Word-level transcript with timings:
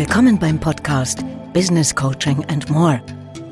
Willkommen 0.00 0.38
beim 0.38 0.58
Podcast 0.58 1.18
Business 1.52 1.94
Coaching 1.94 2.42
and 2.46 2.70
More 2.70 3.02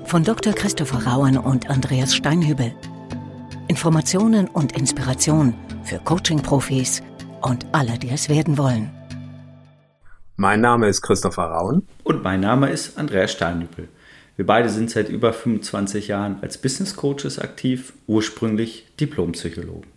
von 0.05 0.25
Dr. 0.25 0.55
Christopher 0.55 1.07
Rauen 1.07 1.37
und 1.37 1.69
Andreas 1.69 2.17
Steinhübel. 2.17 2.75
Informationen 3.69 4.49
und 4.49 4.73
Inspiration 4.73 5.53
für 5.85 5.99
Coaching-Profis 5.99 7.03
und 7.43 7.67
alle, 7.73 7.99
die 7.99 8.09
es 8.09 8.31
werden 8.31 8.57
wollen. 8.57 8.91
Mein 10.37 10.63
Name 10.63 10.89
ist 10.89 11.03
Christopher 11.03 11.51
Rauen. 11.51 11.87
Und 12.03 12.23
mein 12.23 12.41
Name 12.41 12.71
ist 12.71 12.97
Andreas 12.97 13.33
Steinhübel. 13.33 13.89
Wir 14.37 14.47
beide 14.47 14.71
sind 14.71 14.89
seit 14.91 15.11
über 15.11 15.35
25 15.35 16.09
Jahren 16.09 16.39
als 16.41 16.57
Business 16.57 16.97
Coaches 16.97 17.39
aktiv, 17.39 17.93
ursprünglich 18.07 18.87
Diplompsychologen. 18.99 19.93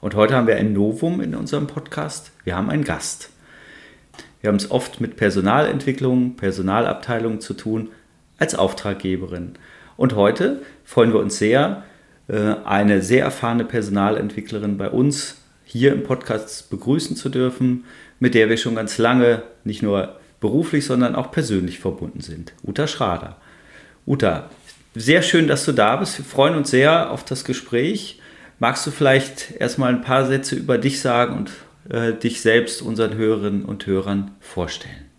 Und 0.00 0.16
heute 0.16 0.34
haben 0.34 0.48
wir 0.48 0.56
ein 0.56 0.72
Novum 0.72 1.20
in 1.20 1.36
unserem 1.36 1.68
Podcast. 1.68 2.32
Wir 2.42 2.56
haben 2.56 2.70
einen 2.70 2.82
Gast. 2.82 3.31
Wir 4.42 4.48
haben 4.48 4.56
es 4.56 4.70
oft 4.70 5.00
mit 5.00 5.16
Personalentwicklung, 5.16 6.34
Personalabteilungen 6.34 7.40
zu 7.40 7.54
tun, 7.54 7.90
als 8.38 8.56
Auftraggeberin. 8.56 9.52
Und 9.96 10.16
heute 10.16 10.62
freuen 10.84 11.12
wir 11.12 11.20
uns 11.20 11.38
sehr, 11.38 11.84
äh, 12.26 12.56
eine 12.64 13.02
sehr 13.02 13.24
erfahrene 13.24 13.64
Personalentwicklerin 13.64 14.78
bei 14.78 14.90
uns 14.90 15.36
hier 15.64 15.92
im 15.92 16.02
Podcast 16.02 16.70
begrüßen 16.70 17.14
zu 17.14 17.28
dürfen, 17.28 17.84
mit 18.18 18.34
der 18.34 18.48
wir 18.48 18.56
schon 18.56 18.74
ganz 18.74 18.98
lange 18.98 19.44
nicht 19.62 19.82
nur 19.82 20.16
beruflich, 20.40 20.84
sondern 20.84 21.14
auch 21.14 21.30
persönlich 21.30 21.78
verbunden 21.78 22.20
sind. 22.20 22.52
Uta 22.64 22.88
Schrader. 22.88 23.36
Uta, 24.06 24.50
sehr 24.96 25.22
schön, 25.22 25.46
dass 25.46 25.64
du 25.64 25.72
da 25.72 25.94
bist. 25.94 26.18
Wir 26.18 26.24
freuen 26.24 26.56
uns 26.56 26.70
sehr 26.70 27.12
auf 27.12 27.24
das 27.24 27.44
Gespräch. 27.44 28.20
Magst 28.58 28.84
du 28.86 28.90
vielleicht 28.90 29.52
erstmal 29.60 29.94
ein 29.94 30.02
paar 30.02 30.26
Sätze 30.26 30.56
über 30.56 30.78
dich 30.78 31.00
sagen 31.00 31.36
und 31.36 31.52
äh, 31.88 32.12
dich 32.12 32.40
selbst 32.40 32.82
unseren 32.82 33.14
Hörerinnen 33.14 33.64
und 33.64 33.86
Hörern 33.86 34.36
vorstellen. 34.40 35.10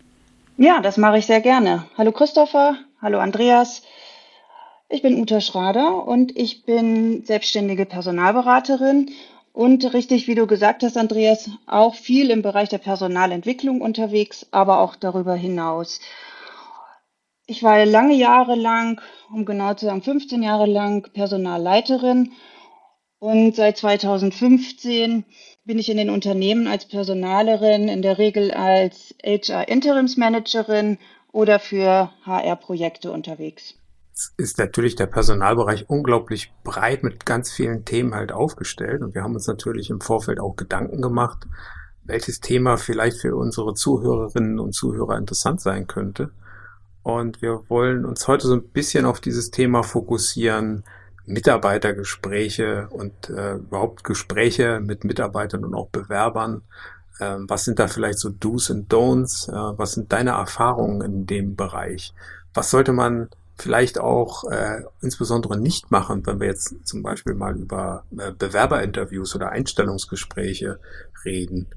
Ja, 0.56 0.80
das 0.80 0.96
mache 0.96 1.18
ich 1.18 1.26
sehr 1.26 1.40
gerne. 1.40 1.84
Hallo 1.98 2.12
Christopher, 2.12 2.76
hallo 3.00 3.18
Andreas. 3.18 3.82
Ich 4.88 5.02
bin 5.02 5.20
Uta 5.20 5.40
Schrader 5.40 6.06
und 6.06 6.36
ich 6.36 6.64
bin 6.64 7.24
selbstständige 7.24 7.86
Personalberaterin 7.86 9.10
und 9.52 9.94
richtig, 9.94 10.26
wie 10.26 10.34
du 10.34 10.46
gesagt 10.46 10.82
hast, 10.82 10.96
Andreas, 10.96 11.50
auch 11.66 11.94
viel 11.94 12.30
im 12.30 12.42
Bereich 12.42 12.68
der 12.68 12.78
Personalentwicklung 12.78 13.80
unterwegs, 13.80 14.46
aber 14.50 14.80
auch 14.80 14.96
darüber 14.96 15.34
hinaus. 15.34 16.00
Ich 17.46 17.62
war 17.62 17.84
lange 17.84 18.14
Jahre 18.14 18.54
lang, 18.54 19.00
um 19.32 19.44
genau 19.44 19.74
zu 19.74 19.86
sagen 19.86 20.02
15 20.02 20.42
Jahre 20.42 20.66
lang 20.66 21.08
Personalleiterin 21.12 22.32
und 23.18 23.54
seit 23.54 23.78
2015 23.78 25.24
bin 25.64 25.78
ich 25.78 25.88
in 25.88 25.96
den 25.96 26.10
Unternehmen 26.10 26.66
als 26.66 26.86
Personalerin, 26.86 27.88
in 27.88 28.02
der 28.02 28.18
Regel 28.18 28.50
als 28.50 29.14
HR-Interimsmanagerin 29.24 30.98
oder 31.32 31.58
für 31.58 32.10
HR-Projekte 32.24 33.10
unterwegs. 33.10 33.74
Ist 34.36 34.58
natürlich 34.58 34.94
der 34.94 35.06
Personalbereich 35.06 35.88
unglaublich 35.88 36.52
breit 36.62 37.02
mit 37.02 37.26
ganz 37.26 37.50
vielen 37.50 37.84
Themen 37.84 38.14
halt 38.14 38.30
aufgestellt 38.30 39.02
und 39.02 39.14
wir 39.14 39.22
haben 39.22 39.34
uns 39.34 39.48
natürlich 39.48 39.90
im 39.90 40.00
Vorfeld 40.00 40.38
auch 40.38 40.54
Gedanken 40.54 41.02
gemacht, 41.02 41.46
welches 42.04 42.40
Thema 42.40 42.76
vielleicht 42.76 43.20
für 43.20 43.34
unsere 43.34 43.74
Zuhörerinnen 43.74 44.60
und 44.60 44.74
Zuhörer 44.74 45.16
interessant 45.16 45.60
sein 45.60 45.86
könnte. 45.86 46.30
Und 47.02 47.42
wir 47.42 47.64
wollen 47.68 48.04
uns 48.04 48.28
heute 48.28 48.46
so 48.46 48.54
ein 48.54 48.68
bisschen 48.68 49.04
auf 49.04 49.20
dieses 49.20 49.50
Thema 49.50 49.82
fokussieren, 49.82 50.84
Mitarbeitergespräche 51.26 52.88
und 52.90 53.30
äh, 53.30 53.54
überhaupt 53.54 54.04
Gespräche 54.04 54.80
mit 54.80 55.04
Mitarbeitern 55.04 55.64
und 55.64 55.74
auch 55.74 55.88
Bewerbern. 55.88 56.62
Ähm, 57.20 57.46
was 57.48 57.64
sind 57.64 57.78
da 57.78 57.88
vielleicht 57.88 58.18
so 58.18 58.28
Do's 58.28 58.70
und 58.70 58.92
Don'ts? 58.92 59.48
Äh, 59.48 59.78
was 59.78 59.92
sind 59.92 60.12
deine 60.12 60.30
Erfahrungen 60.30 61.00
in 61.00 61.26
dem 61.26 61.56
Bereich? 61.56 62.12
Was 62.52 62.70
sollte 62.70 62.92
man 62.92 63.28
vielleicht 63.56 63.98
auch 63.98 64.44
äh, 64.50 64.82
insbesondere 65.00 65.58
nicht 65.58 65.90
machen, 65.90 66.26
wenn 66.26 66.40
wir 66.40 66.48
jetzt 66.48 66.74
zum 66.84 67.02
Beispiel 67.02 67.34
mal 67.34 67.56
über 67.56 68.04
äh, 68.18 68.32
Bewerberinterviews 68.32 69.34
oder 69.36 69.50
Einstellungsgespräche 69.50 70.80
reden? 71.24 71.68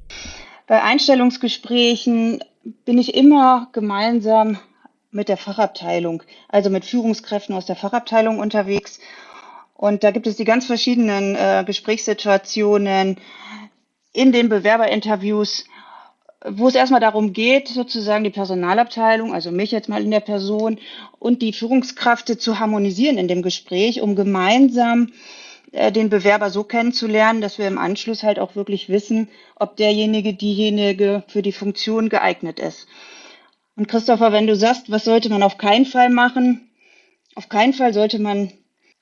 Bei 0.65 0.81
Einstellungsgesprächen 0.81 2.43
bin 2.83 2.97
ich 2.97 3.15
immer 3.15 3.69
gemeinsam 3.71 4.57
mit 5.11 5.29
der 5.29 5.37
Fachabteilung, 5.37 6.23
also 6.49 6.69
mit 6.69 6.83
Führungskräften 6.83 7.55
aus 7.55 7.65
der 7.65 7.75
Fachabteilung 7.75 8.39
unterwegs 8.39 8.99
und 9.77 10.03
da 10.03 10.11
gibt 10.11 10.27
es 10.27 10.35
die 10.35 10.43
ganz 10.43 10.65
verschiedenen 10.65 11.35
äh, 11.35 11.63
Gesprächssituationen 11.65 13.17
in 14.11 14.31
den 14.31 14.49
Bewerberinterviews, 14.49 15.65
wo 16.45 16.67
es 16.67 16.75
erstmal 16.75 16.99
darum 16.99 17.31
geht, 17.31 17.67
sozusagen 17.67 18.23
die 18.23 18.31
Personalabteilung, 18.31 19.33
also 19.33 19.51
mich 19.51 19.71
jetzt 19.71 19.89
mal 19.89 20.03
in 20.03 20.11
der 20.11 20.19
Person 20.19 20.79
und 21.19 21.43
die 21.43 21.53
Führungskraft 21.53 22.27
zu 22.41 22.59
harmonisieren 22.59 23.19
in 23.19 23.27
dem 23.27 23.43
Gespräch, 23.43 24.01
um 24.01 24.15
gemeinsam 24.15 25.11
äh, 25.71 25.91
den 25.91 26.09
Bewerber 26.09 26.49
so 26.49 26.63
kennenzulernen, 26.63 27.41
dass 27.41 27.59
wir 27.59 27.67
im 27.67 27.77
Anschluss 27.77 28.23
halt 28.23 28.39
auch 28.39 28.55
wirklich 28.55 28.89
wissen, 28.89 29.29
ob 29.55 29.77
derjenige, 29.77 30.33
diejenige 30.33 31.23
für 31.27 31.43
die 31.43 31.51
Funktion 31.51 32.09
geeignet 32.09 32.59
ist. 32.59 32.87
Und 33.75 33.87
Christopher, 33.87 34.31
wenn 34.31 34.47
du 34.47 34.55
sagst, 34.55 34.89
was 34.89 35.05
sollte 35.05 35.29
man 35.29 35.43
auf 35.43 35.59
keinen 35.59 35.85
Fall 35.85 36.09
machen? 36.09 36.71
Auf 37.35 37.47
keinen 37.47 37.73
Fall 37.73 37.93
sollte 37.93 38.17
man 38.17 38.51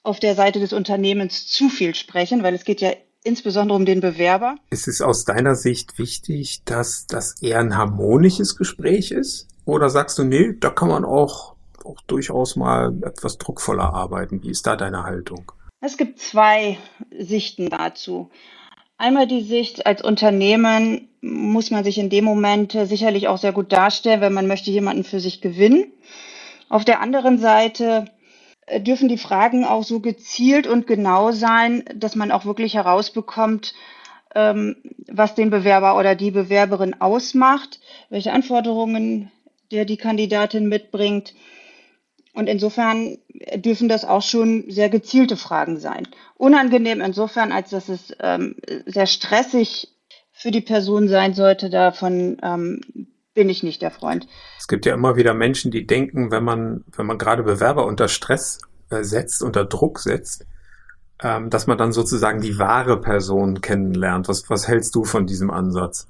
auf 0.06 0.20
der 0.20 0.36
Seite 0.36 0.60
des 0.60 0.74
Unternehmens 0.74 1.48
zu 1.48 1.70
viel 1.70 1.96
sprechen, 1.96 2.44
weil 2.44 2.54
es 2.54 2.64
geht 2.64 2.82
ja 2.82 2.92
insbesondere 3.24 3.76
um 3.76 3.86
den 3.86 4.02
Bewerber. 4.02 4.56
Ist 4.70 4.88
es 4.88 5.02
aus 5.02 5.26
deiner 5.26 5.56
Sicht 5.56 5.98
wichtig, 5.98 6.64
dass 6.64 7.08
das 7.08 7.42
eher 7.42 7.60
ein 7.60 7.76
harmonisches 7.76 8.56
Gespräch 8.56 9.12
ist? 9.12 9.48
Oder 9.66 9.90
sagst 9.90 10.20
du, 10.20 10.24
nee, 10.24 10.54
da 10.60 10.70
kann 10.70 10.90
man 10.90 11.04
auch, 11.04 11.56
auch 11.84 12.00
durchaus 12.06 12.56
mal 12.56 12.94
etwas 13.04 13.40
druckvoller 13.40 13.94
arbeiten? 13.94 14.44
Wie 14.44 14.52
ist 14.52 14.68
da 14.68 14.76
deine 14.76 15.04
Haltung? 15.04 15.52
Es 15.82 15.98
gibt 15.98 16.20
zwei 16.20 16.78
Sichten 17.18 17.70
dazu. 17.70 18.30
Einmal 18.98 19.28
die 19.28 19.42
Sicht 19.42 19.88
als 19.88 20.04
Unternehmen 20.04 21.10
muss 21.22 21.72
man 21.72 21.84
sich 21.84 21.98
in 21.98 22.12
dem 22.12 22.24
Moment 22.24 22.74
sicherlich 22.74 23.28
auch 23.28 23.40
sehr 23.40 23.52
gut 23.52 23.72
darstellen, 23.72 24.22
wenn 24.22 24.34
man 24.34 24.48
möchte 24.48 24.70
jemanden 24.70 25.04
für 25.04 25.20
sich 25.20 25.42
gewinnen. 25.42 25.92
Auf 26.70 26.86
der 26.86 27.02
anderen 27.02 27.40
Seite 27.40 28.06
äh, 28.08 28.15
dürfen 28.80 29.10
die 29.10 29.18
Fragen 29.18 29.64
auch 29.64 29.84
so 29.84 30.00
gezielt 30.00 30.68
und 30.68 30.88
genau 30.88 31.32
sein, 31.32 31.84
dass 31.96 32.16
man 32.16 32.32
auch 32.32 32.46
wirklich 32.46 32.76
herausbekommt, 32.76 33.74
ähm, 34.34 34.78
was 35.08 35.36
den 35.36 35.50
Bewerber 35.50 35.98
oder 35.98 36.16
die 36.16 36.32
Bewerberin 36.32 37.00
ausmacht, 37.00 37.80
welche 38.10 38.34
Anforderungen 38.34 39.32
der 39.72 39.86
die 39.86 39.98
Kandidatin 39.98 40.68
mitbringt. 40.68 41.34
Und 42.34 42.48
insofern 42.48 43.18
dürfen 43.56 43.88
das 43.88 44.04
auch 44.04 44.22
schon 44.22 44.70
sehr 44.70 44.90
gezielte 44.90 45.38
Fragen 45.38 45.80
sein. 45.80 46.08
Unangenehm 46.36 47.02
insofern, 47.02 47.52
als 47.52 47.70
dass 47.70 47.88
es 47.88 48.14
ähm, 48.20 48.58
sehr 48.86 49.08
stressig 49.08 49.90
für 50.34 50.52
die 50.52 50.62
Person 50.62 51.08
sein 51.08 51.34
sollte. 51.34 51.70
Davon 51.70 52.38
ähm, 52.44 52.82
bin 53.36 53.50
ich 53.50 53.62
nicht 53.62 53.84
der 53.84 53.92
Freund. 53.92 54.28
Es 54.58 54.68
gibt 54.68 54.88
ja 54.88 54.96
immer 54.96 55.16
wieder 55.16 55.36
Menschen, 55.36 55.70
die 55.70 55.86
denken, 55.86 56.32
wenn 56.32 56.44
man, 56.44 56.84
wenn 56.96 57.06
man 57.06 57.20
gerade 57.20 57.44
Bewerber 57.44 57.86
unter 57.86 58.08
Stress 58.08 58.62
äh, 58.90 59.04
setzt, 59.04 59.44
unter 59.44 59.66
Druck 59.66 60.00
setzt, 60.00 60.48
ähm, 61.22 61.52
dass 61.52 61.68
man 61.68 61.78
dann 61.78 61.92
sozusagen 61.92 62.42
die 62.42 62.58
wahre 62.58 63.00
Person 63.00 63.62
kennenlernt. 63.62 64.28
Was, 64.28 64.50
was 64.50 64.68
hältst 64.68 64.96
du 64.96 65.04
von 65.04 65.28
diesem 65.28 65.52
Ansatz? 65.52 66.08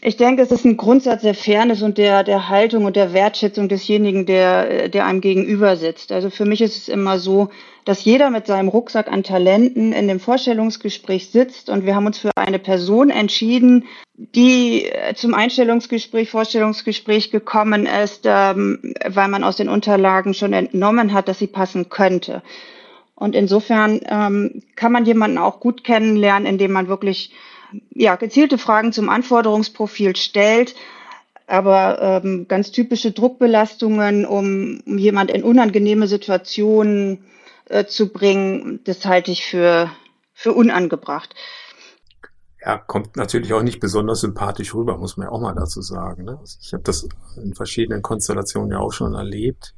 Ich 0.00 0.16
denke, 0.16 0.42
es 0.42 0.50
ist 0.50 0.64
ein 0.64 0.76
Grundsatz 0.76 1.22
der 1.22 1.34
Fairness 1.34 1.82
und 1.82 1.98
der, 1.98 2.24
der 2.24 2.48
Haltung 2.48 2.84
und 2.84 2.96
der 2.96 3.12
Wertschätzung 3.12 3.68
desjenigen, 3.68 4.26
der, 4.26 4.88
der 4.88 5.06
einem 5.06 5.20
gegenüber 5.20 5.76
sitzt. 5.76 6.10
Also 6.10 6.30
für 6.30 6.44
mich 6.44 6.60
ist 6.60 6.76
es 6.76 6.88
immer 6.88 7.18
so, 7.18 7.50
dass 7.84 8.04
jeder 8.04 8.30
mit 8.30 8.46
seinem 8.46 8.68
Rucksack 8.68 9.10
an 9.10 9.22
Talenten 9.22 9.92
in 9.92 10.08
dem 10.08 10.20
Vorstellungsgespräch 10.20 11.30
sitzt 11.30 11.70
und 11.70 11.86
wir 11.86 11.94
haben 11.94 12.06
uns 12.06 12.18
für 12.18 12.30
eine 12.36 12.58
Person 12.58 13.10
entschieden, 13.10 13.86
die 14.16 14.84
äh, 14.84 15.14
zum 15.14 15.32
Einstellungsgespräch, 15.32 16.28
Vorstellungsgespräch 16.28 17.30
gekommen 17.30 17.86
ist, 17.86 18.22
ähm, 18.24 18.94
weil 19.06 19.28
man 19.28 19.44
aus 19.44 19.56
den 19.56 19.68
Unterlagen 19.68 20.34
schon 20.34 20.52
entnommen 20.52 21.12
hat, 21.12 21.28
dass 21.28 21.38
sie 21.38 21.46
passen 21.46 21.88
könnte. 21.88 22.42
Und 23.14 23.34
insofern 23.34 24.00
ähm, 24.08 24.62
kann 24.76 24.92
man 24.92 25.06
jemanden 25.06 25.38
auch 25.38 25.60
gut 25.60 25.82
kennenlernen, 25.82 26.46
indem 26.46 26.72
man 26.72 26.88
wirklich 26.88 27.32
ja, 27.90 28.16
gezielte 28.16 28.58
Fragen 28.58 28.92
zum 28.92 29.08
Anforderungsprofil 29.08 30.16
stellt, 30.16 30.74
aber 31.46 32.22
ähm, 32.22 32.46
ganz 32.48 32.70
typische 32.70 33.12
Druckbelastungen, 33.12 34.26
um, 34.26 34.80
um 34.84 34.98
jemand 34.98 35.30
in 35.30 35.42
unangenehme 35.42 36.06
Situationen 36.06 37.24
äh, 37.66 37.86
zu 37.86 38.12
bringen, 38.12 38.80
das 38.84 39.04
halte 39.06 39.30
ich 39.30 39.46
für, 39.46 39.90
für 40.34 40.52
unangebracht. 40.52 41.34
Ja, 42.60 42.76
kommt 42.76 43.16
natürlich 43.16 43.52
auch 43.52 43.62
nicht 43.62 43.80
besonders 43.80 44.20
sympathisch 44.20 44.74
rüber, 44.74 44.98
muss 44.98 45.16
man 45.16 45.26
ja 45.26 45.32
auch 45.32 45.40
mal 45.40 45.54
dazu 45.54 45.80
sagen. 45.80 46.24
Ne? 46.24 46.38
Also 46.38 46.58
ich 46.60 46.72
habe 46.72 46.82
das 46.82 47.08
in 47.36 47.54
verschiedenen 47.54 48.02
Konstellationen 48.02 48.72
ja 48.72 48.78
auch 48.78 48.92
schon 48.92 49.14
erlebt, 49.14 49.74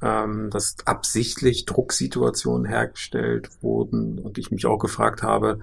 ähm, 0.00 0.48
dass 0.50 0.76
absichtlich 0.86 1.66
Drucksituationen 1.66 2.66
hergestellt 2.66 3.50
wurden 3.62 4.18
und 4.18 4.38
ich 4.38 4.50
mich 4.50 4.64
auch 4.64 4.78
gefragt 4.78 5.22
habe, 5.22 5.58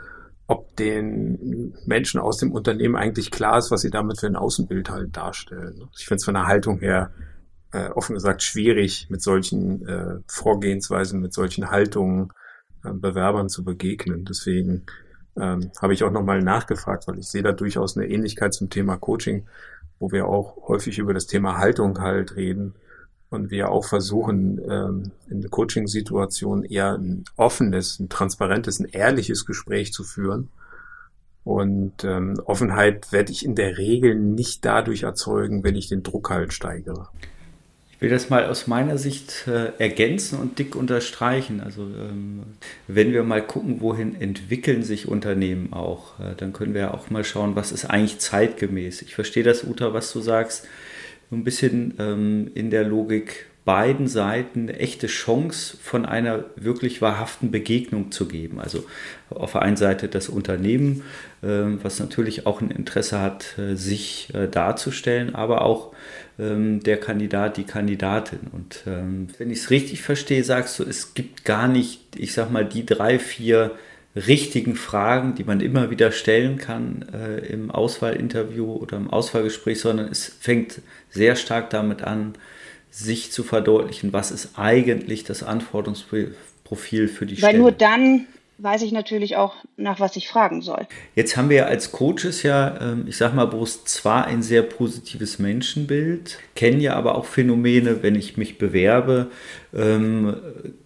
ob 0.51 0.75
den 0.75 1.73
Menschen 1.85 2.19
aus 2.19 2.37
dem 2.37 2.51
Unternehmen 2.51 2.97
eigentlich 2.97 3.31
klar 3.31 3.57
ist, 3.57 3.71
was 3.71 3.79
sie 3.79 3.89
damit 3.89 4.19
für 4.19 4.27
ein 4.27 4.35
Außenbild 4.35 4.89
halt 4.89 5.15
darstellen. 5.15 5.87
Ich 5.97 6.07
finde 6.07 6.17
es 6.17 6.25
von 6.25 6.33
der 6.33 6.47
Haltung 6.47 6.79
her 6.79 7.11
äh, 7.71 7.87
offen 7.91 8.15
gesagt 8.15 8.43
schwierig, 8.43 9.07
mit 9.09 9.21
solchen 9.21 9.87
äh, 9.87 10.15
Vorgehensweisen, 10.27 11.21
mit 11.21 11.33
solchen 11.33 11.71
Haltungen 11.71 12.33
äh, 12.83 12.91
Bewerbern 12.91 13.47
zu 13.47 13.63
begegnen. 13.63 14.25
Deswegen 14.25 14.83
ähm, 15.39 15.71
habe 15.81 15.93
ich 15.93 16.03
auch 16.03 16.11
nochmal 16.11 16.41
nachgefragt, 16.41 17.07
weil 17.07 17.19
ich 17.19 17.27
sehe 17.27 17.43
da 17.43 17.53
durchaus 17.53 17.95
eine 17.95 18.09
Ähnlichkeit 18.09 18.53
zum 18.53 18.69
Thema 18.69 18.97
Coaching, 18.97 19.47
wo 19.99 20.11
wir 20.11 20.27
auch 20.27 20.67
häufig 20.67 20.99
über 20.99 21.13
das 21.13 21.27
Thema 21.27 21.59
Haltung 21.59 22.01
halt 22.01 22.35
reden 22.35 22.75
und 23.31 23.49
wir 23.49 23.71
auch 23.71 23.85
versuchen, 23.85 24.61
ähm, 24.69 25.11
in 25.29 25.41
der 25.41 25.49
Coaching-Situation 25.49 26.63
eher 26.63 26.93
ein 26.93 27.23
offenes, 27.37 27.99
ein 27.99 28.09
transparentes, 28.09 28.79
ein 28.79 28.85
ehrliches 28.85 29.45
Gespräch 29.45 29.93
zu 29.93 30.03
führen. 30.03 30.49
Und 31.43 32.03
ähm, 32.03 32.39
Offenheit 32.45 33.11
werde 33.11 33.31
ich 33.31 33.43
in 33.43 33.55
der 33.55 33.79
Regel 33.79 34.13
nicht 34.15 34.63
dadurch 34.63 35.03
erzeugen, 35.03 35.63
wenn 35.63 35.75
ich 35.75 35.87
den 35.87 36.03
Druck 36.03 36.29
halt 36.29 36.53
steigere 36.53 37.07
will 38.01 38.09
das 38.09 38.31
mal 38.31 38.47
aus 38.47 38.65
meiner 38.65 38.97
Sicht 38.97 39.47
äh, 39.47 39.73
ergänzen 39.77 40.39
und 40.39 40.57
dick 40.57 40.75
unterstreichen. 40.75 41.61
Also 41.61 41.83
ähm, 41.83 42.41
wenn 42.87 43.13
wir 43.13 43.21
mal 43.23 43.45
gucken, 43.45 43.79
wohin 43.79 44.19
entwickeln 44.19 44.81
sich 44.81 45.07
Unternehmen 45.07 45.71
auch, 45.71 46.19
äh, 46.19 46.33
dann 46.35 46.51
können 46.51 46.73
wir 46.73 46.95
auch 46.95 47.11
mal 47.11 47.23
schauen, 47.23 47.55
was 47.55 47.71
ist 47.71 47.85
eigentlich 47.85 48.17
zeitgemäß. 48.17 49.03
Ich 49.03 49.13
verstehe 49.13 49.43
das, 49.43 49.63
Uta, 49.63 49.93
was 49.93 50.11
du 50.11 50.19
sagst, 50.19 50.67
so 51.31 51.37
ein 51.37 51.43
bisschen 51.45 51.95
ähm, 51.97 52.51
in 52.53 52.69
der 52.69 52.83
Logik 52.83 53.47
beiden 53.63 54.07
Seiten 54.07 54.63
eine 54.63 54.79
echte 54.79 55.07
Chance 55.07 55.77
von 55.81 56.05
einer 56.05 56.45
wirklich 56.55 57.01
wahrhaften 57.01 57.51
Begegnung 57.51 58.11
zu 58.11 58.27
geben. 58.27 58.59
Also 58.59 58.83
auf 59.29 59.53
der 59.53 59.61
einen 59.61 59.77
Seite 59.77 60.09
das 60.09 60.29
Unternehmen, 60.29 61.03
äh, 61.41 61.47
was 61.81 61.99
natürlich 61.99 62.45
auch 62.47 62.59
ein 62.59 62.69
Interesse 62.69 63.21
hat, 63.21 63.57
äh, 63.57 63.75
sich 63.75 64.33
äh, 64.33 64.47
darzustellen, 64.47 65.33
aber 65.33 65.61
auch 65.61 65.93
ähm, 66.37 66.81
der 66.81 66.97
Kandidat, 66.97 67.55
die 67.55 67.63
Kandidatin. 67.63 68.39
Und 68.51 68.83
ähm, 68.87 69.27
wenn 69.37 69.51
ich 69.51 69.59
es 69.59 69.69
richtig 69.69 70.01
verstehe, 70.01 70.43
sagst 70.43 70.79
du, 70.79 70.83
es 70.83 71.13
gibt 71.13 71.45
gar 71.45 71.67
nicht, 71.67 72.01
ich 72.17 72.33
sag 72.33 72.51
mal, 72.51 72.65
die 72.65 72.85
drei, 72.85 73.19
vier 73.19 73.71
richtigen 74.15 74.75
Fragen, 74.75 75.35
die 75.35 75.43
man 75.43 75.61
immer 75.61 75.89
wieder 75.89 76.11
stellen 76.11 76.57
kann 76.57 77.05
äh, 77.13 77.39
im 77.47 77.71
Auswahlinterview 77.71 78.73
oder 78.73 78.97
im 78.97 79.09
Auswahlgespräch, 79.09 79.79
sondern 79.79 80.07
es 80.09 80.25
fängt 80.39 80.81
sehr 81.09 81.35
stark 81.35 81.69
damit 81.69 82.01
an, 82.01 82.35
sich 82.89 83.31
zu 83.31 83.43
verdeutlichen, 83.43 84.11
was 84.11 84.31
ist 84.31 84.59
eigentlich 84.59 85.23
das 85.23 85.43
Anforderungsprofil 85.43 87.07
für 87.07 87.25
die 87.25 87.35
Weil 87.35 87.37
Stelle. 87.37 87.53
Weil 87.53 87.59
nur 87.59 87.71
dann 87.71 88.27
weiß 88.57 88.83
ich 88.83 88.91
natürlich 88.91 89.37
auch, 89.37 89.55
nach 89.77 89.99
was 89.99 90.15
ich 90.15 90.27
fragen 90.27 90.61
soll. 90.61 90.87
Jetzt 91.15 91.35
haben 91.35 91.49
wir 91.49 91.67
als 91.67 91.91
Coaches 91.91 92.43
ja, 92.43 92.79
ähm, 92.79 93.05
ich 93.07 93.17
sag 93.17 93.33
mal 93.33 93.45
bloß 93.45 93.85
zwar 93.85 94.25
ein 94.25 94.43
sehr 94.43 94.61
positives 94.61 95.39
Menschenbild, 95.39 96.37
kennen 96.55 96.79
ja 96.79 96.95
aber 96.95 97.15
auch 97.15 97.25
Phänomene, 97.25 98.03
wenn 98.03 98.15
ich 98.15 98.37
mich 98.37 98.57
bewerbe, 98.57 99.31
ähm, 99.73 100.35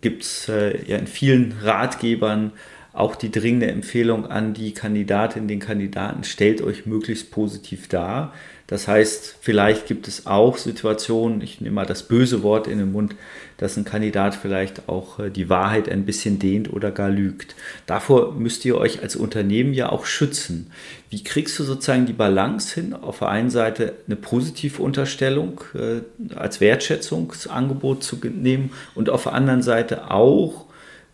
gibt 0.01 0.23
es 0.23 0.47
äh, 0.47 0.85
ja 0.85 0.97
in 0.97 1.07
vielen 1.07 1.53
Ratgebern 1.61 2.53
auch 2.95 3.15
die 3.15 3.31
dringende 3.31 3.67
Empfehlung 3.67 4.25
an 4.25 4.53
die 4.53 4.73
Kandidatin, 4.73 5.47
den 5.47 5.59
Kandidaten, 5.59 6.23
stellt 6.23 6.61
euch 6.61 6.85
möglichst 6.85 7.29
positiv 7.29 7.87
dar. 7.87 8.33
Das 8.67 8.87
heißt, 8.87 9.35
vielleicht 9.41 9.85
gibt 9.85 10.07
es 10.07 10.25
auch 10.25 10.57
Situationen, 10.57 11.41
ich 11.41 11.61
nehme 11.61 11.75
mal 11.75 11.85
das 11.85 12.03
böse 12.03 12.41
Wort 12.41 12.67
in 12.67 12.79
den 12.79 12.91
Mund, 12.93 13.15
dass 13.57 13.77
ein 13.77 13.85
Kandidat 13.85 14.33
vielleicht 14.33 14.89
auch 14.89 15.19
äh, 15.19 15.29
die 15.29 15.49
Wahrheit 15.49 15.87
ein 15.87 16.05
bisschen 16.05 16.39
dehnt 16.39 16.73
oder 16.73 16.89
gar 16.89 17.09
lügt. 17.09 17.55
Davor 17.85 18.33
müsst 18.33 18.65
ihr 18.65 18.75
euch 18.77 19.03
als 19.03 19.15
Unternehmen 19.15 19.73
ja 19.73 19.89
auch 19.89 20.05
schützen. 20.05 20.71
Wie 21.11 21.23
kriegst 21.23 21.59
du 21.59 21.63
sozusagen 21.63 22.07
die 22.07 22.13
Balance 22.13 22.73
hin? 22.73 22.93
Auf 22.93 23.19
der 23.19 23.27
einen 23.27 23.51
Seite 23.51 23.93
eine 24.07 24.15
positive 24.15 24.81
Unterstellung 24.81 25.61
äh, 25.75 26.35
als 26.35 26.59
Wertschätzungsangebot 26.59 28.03
zu 28.03 28.15
nehmen 28.15 28.71
und 28.95 29.09
auf 29.11 29.23
der 29.23 29.33
anderen 29.33 29.61
Seite 29.61 30.09
auch 30.09 30.65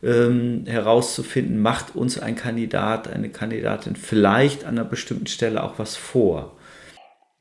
ähm, 0.03 0.65
herauszufinden, 0.67 1.61
macht 1.61 1.95
uns 1.95 2.19
ein 2.19 2.35
Kandidat, 2.35 3.07
eine 3.11 3.29
Kandidatin 3.29 3.95
vielleicht 3.95 4.65
an 4.65 4.77
einer 4.77 4.87
bestimmten 4.87 5.27
Stelle 5.27 5.63
auch 5.63 5.77
was 5.77 5.95
vor? 5.95 6.53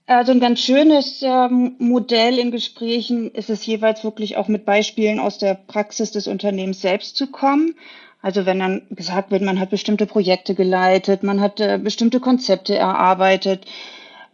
Also 0.07 0.33
ein 0.33 0.41
ganz 0.41 0.61
schönes 0.61 1.23
ähm, 1.23 1.77
Modell 1.79 2.39
in 2.39 2.51
Gesprächen 2.51 3.31
ist 3.31 3.49
es 3.49 3.65
jeweils 3.65 4.03
wirklich 4.03 4.37
auch 4.37 4.49
mit 4.49 4.65
Beispielen 4.65 5.21
aus 5.21 5.39
der 5.39 5.55
Praxis 5.55 6.11
des 6.11 6.27
Unternehmens 6.27 6.81
selbst 6.81 7.17
zu 7.17 7.29
kommen. 7.29 7.77
Also 8.21 8.45
wenn 8.45 8.59
dann 8.59 8.83
gesagt 8.91 9.31
wird, 9.31 9.43
man 9.43 9.61
hat 9.61 9.71
bestimmte 9.71 10.07
Projekte 10.07 10.55
geleitet, 10.57 11.23
man 11.23 11.41
hat 11.41 11.61
äh, 11.61 11.79
bestimmte 11.81 12.19
Konzepte 12.19 12.75
erarbeitet, 12.75 13.67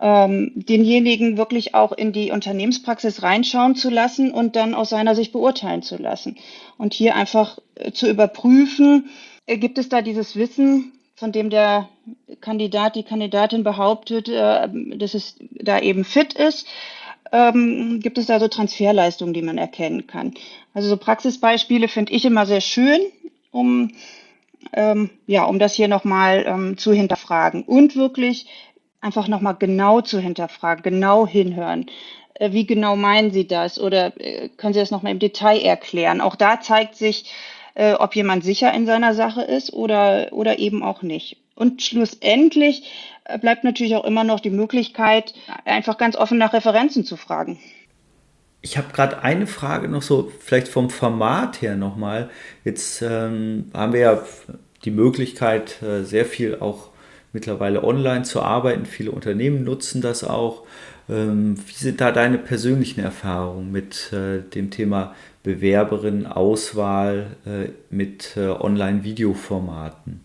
ähm, 0.00 0.52
denjenigen 0.54 1.36
wirklich 1.36 1.74
auch 1.74 1.92
in 1.92 2.12
die 2.12 2.30
Unternehmenspraxis 2.30 3.22
reinschauen 3.22 3.76
zu 3.76 3.88
lassen 3.88 4.30
und 4.30 4.56
dann 4.56 4.74
aus 4.74 4.90
seiner 4.90 5.14
Sicht 5.14 5.32
beurteilen 5.32 5.82
zu 5.82 5.96
lassen. 5.96 6.36
Und 6.76 6.94
hier 6.94 7.14
einfach 7.14 7.58
äh, 7.76 7.92
zu 7.92 8.08
überprüfen, 8.08 9.08
äh, 9.46 9.56
gibt 9.56 9.78
es 9.78 9.88
da 9.88 10.02
dieses 10.02 10.36
Wissen, 10.36 10.92
von 11.14 11.32
dem 11.32 11.48
der 11.48 11.88
Kandidat, 12.42 12.94
die 12.94 13.04
Kandidatin 13.04 13.64
behauptet, 13.64 14.28
äh, 14.28 14.68
dass 14.96 15.14
es 15.14 15.36
da 15.50 15.78
eben 15.78 16.04
fit 16.04 16.34
ist, 16.34 16.66
ähm, 17.32 18.00
gibt 18.00 18.18
es 18.18 18.26
da 18.26 18.38
so 18.38 18.48
Transferleistungen, 18.48 19.34
die 19.34 19.42
man 19.42 19.58
erkennen 19.58 20.06
kann. 20.06 20.34
Also 20.74 20.88
so 20.88 20.96
Praxisbeispiele 20.96 21.88
finde 21.88 22.12
ich 22.12 22.24
immer 22.24 22.44
sehr 22.44 22.60
schön, 22.60 23.00
um 23.50 23.92
ähm, 24.72 25.10
ja, 25.26 25.44
um 25.44 25.58
das 25.58 25.74
hier 25.74 25.88
nochmal 25.88 26.44
ähm, 26.46 26.76
zu 26.76 26.92
hinterfragen 26.92 27.62
und 27.62 27.96
wirklich 27.96 28.46
einfach 29.06 29.28
nochmal 29.28 29.56
genau 29.58 30.00
zu 30.00 30.18
hinterfragen, 30.18 30.82
genau 30.82 31.26
hinhören. 31.26 31.86
Äh, 32.34 32.52
wie 32.52 32.66
genau 32.66 32.96
meinen 32.96 33.30
Sie 33.30 33.46
das? 33.46 33.78
Oder 33.78 34.12
äh, 34.20 34.48
können 34.56 34.74
Sie 34.74 34.80
das 34.80 34.90
nochmal 34.90 35.12
im 35.12 35.18
Detail 35.18 35.60
erklären? 35.60 36.20
Auch 36.20 36.36
da 36.36 36.60
zeigt 36.60 36.96
sich, 36.96 37.32
äh, 37.74 37.94
ob 37.94 38.14
jemand 38.14 38.44
sicher 38.44 38.72
in 38.74 38.86
seiner 38.86 39.14
Sache 39.14 39.42
ist 39.42 39.72
oder, 39.72 40.28
oder 40.32 40.58
eben 40.58 40.82
auch 40.82 41.02
nicht. 41.02 41.38
Und 41.54 41.82
schlussendlich 41.82 42.82
bleibt 43.40 43.64
natürlich 43.64 43.96
auch 43.96 44.04
immer 44.04 44.24
noch 44.24 44.40
die 44.40 44.50
Möglichkeit, 44.50 45.32
einfach 45.64 45.96
ganz 45.96 46.14
offen 46.14 46.36
nach 46.36 46.52
Referenzen 46.52 47.02
zu 47.02 47.16
fragen. 47.16 47.58
Ich 48.60 48.76
habe 48.76 48.92
gerade 48.92 49.22
eine 49.22 49.46
Frage 49.46 49.88
noch 49.88 50.02
so, 50.02 50.30
vielleicht 50.38 50.68
vom 50.68 50.90
Format 50.90 51.62
her 51.62 51.76
nochmal. 51.76 52.28
Jetzt 52.62 53.00
ähm, 53.00 53.70
haben 53.72 53.94
wir 53.94 54.00
ja 54.00 54.22
die 54.84 54.90
Möglichkeit, 54.90 55.76
sehr 56.02 56.26
viel 56.26 56.58
auch 56.60 56.90
mittlerweile 57.32 57.84
online 57.84 58.22
zu 58.22 58.42
arbeiten. 58.42 58.86
Viele 58.86 59.10
Unternehmen 59.10 59.64
nutzen 59.64 60.00
das 60.00 60.24
auch. 60.24 60.62
Ähm, 61.08 61.56
wie 61.66 61.74
sind 61.74 62.00
da 62.00 62.10
deine 62.10 62.38
persönlichen 62.38 63.00
Erfahrungen 63.00 63.70
mit 63.70 64.12
äh, 64.12 64.40
dem 64.42 64.70
Thema 64.70 65.14
Bewerberin-Auswahl 65.42 67.36
äh, 67.46 67.68
mit 67.90 68.36
äh, 68.36 68.48
Online-Videoformaten? 68.48 70.20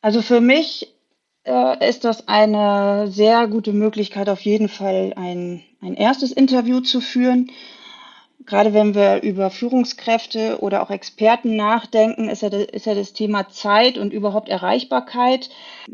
Also 0.00 0.22
für 0.22 0.40
mich 0.40 0.88
ist 1.80 2.04
das 2.04 2.28
eine 2.28 3.08
sehr 3.10 3.48
gute 3.48 3.72
Möglichkeit, 3.72 4.28
auf 4.28 4.40
jeden 4.42 4.68
Fall 4.68 5.12
ein, 5.16 5.60
ein 5.80 5.94
erstes 5.94 6.30
Interview 6.30 6.78
zu 6.78 7.00
führen. 7.00 7.50
Gerade 8.46 8.74
wenn 8.74 8.94
wir 8.94 9.22
über 9.22 9.50
Führungskräfte 9.50 10.58
oder 10.60 10.82
auch 10.82 10.90
Experten 10.90 11.54
nachdenken, 11.54 12.28
ist 12.28 12.42
ja, 12.42 12.48
ist 12.48 12.86
ja 12.86 12.94
das 12.94 13.12
Thema 13.12 13.48
Zeit 13.50 13.98
und 13.98 14.12
überhaupt 14.12 14.48
Erreichbarkeit 14.48 15.50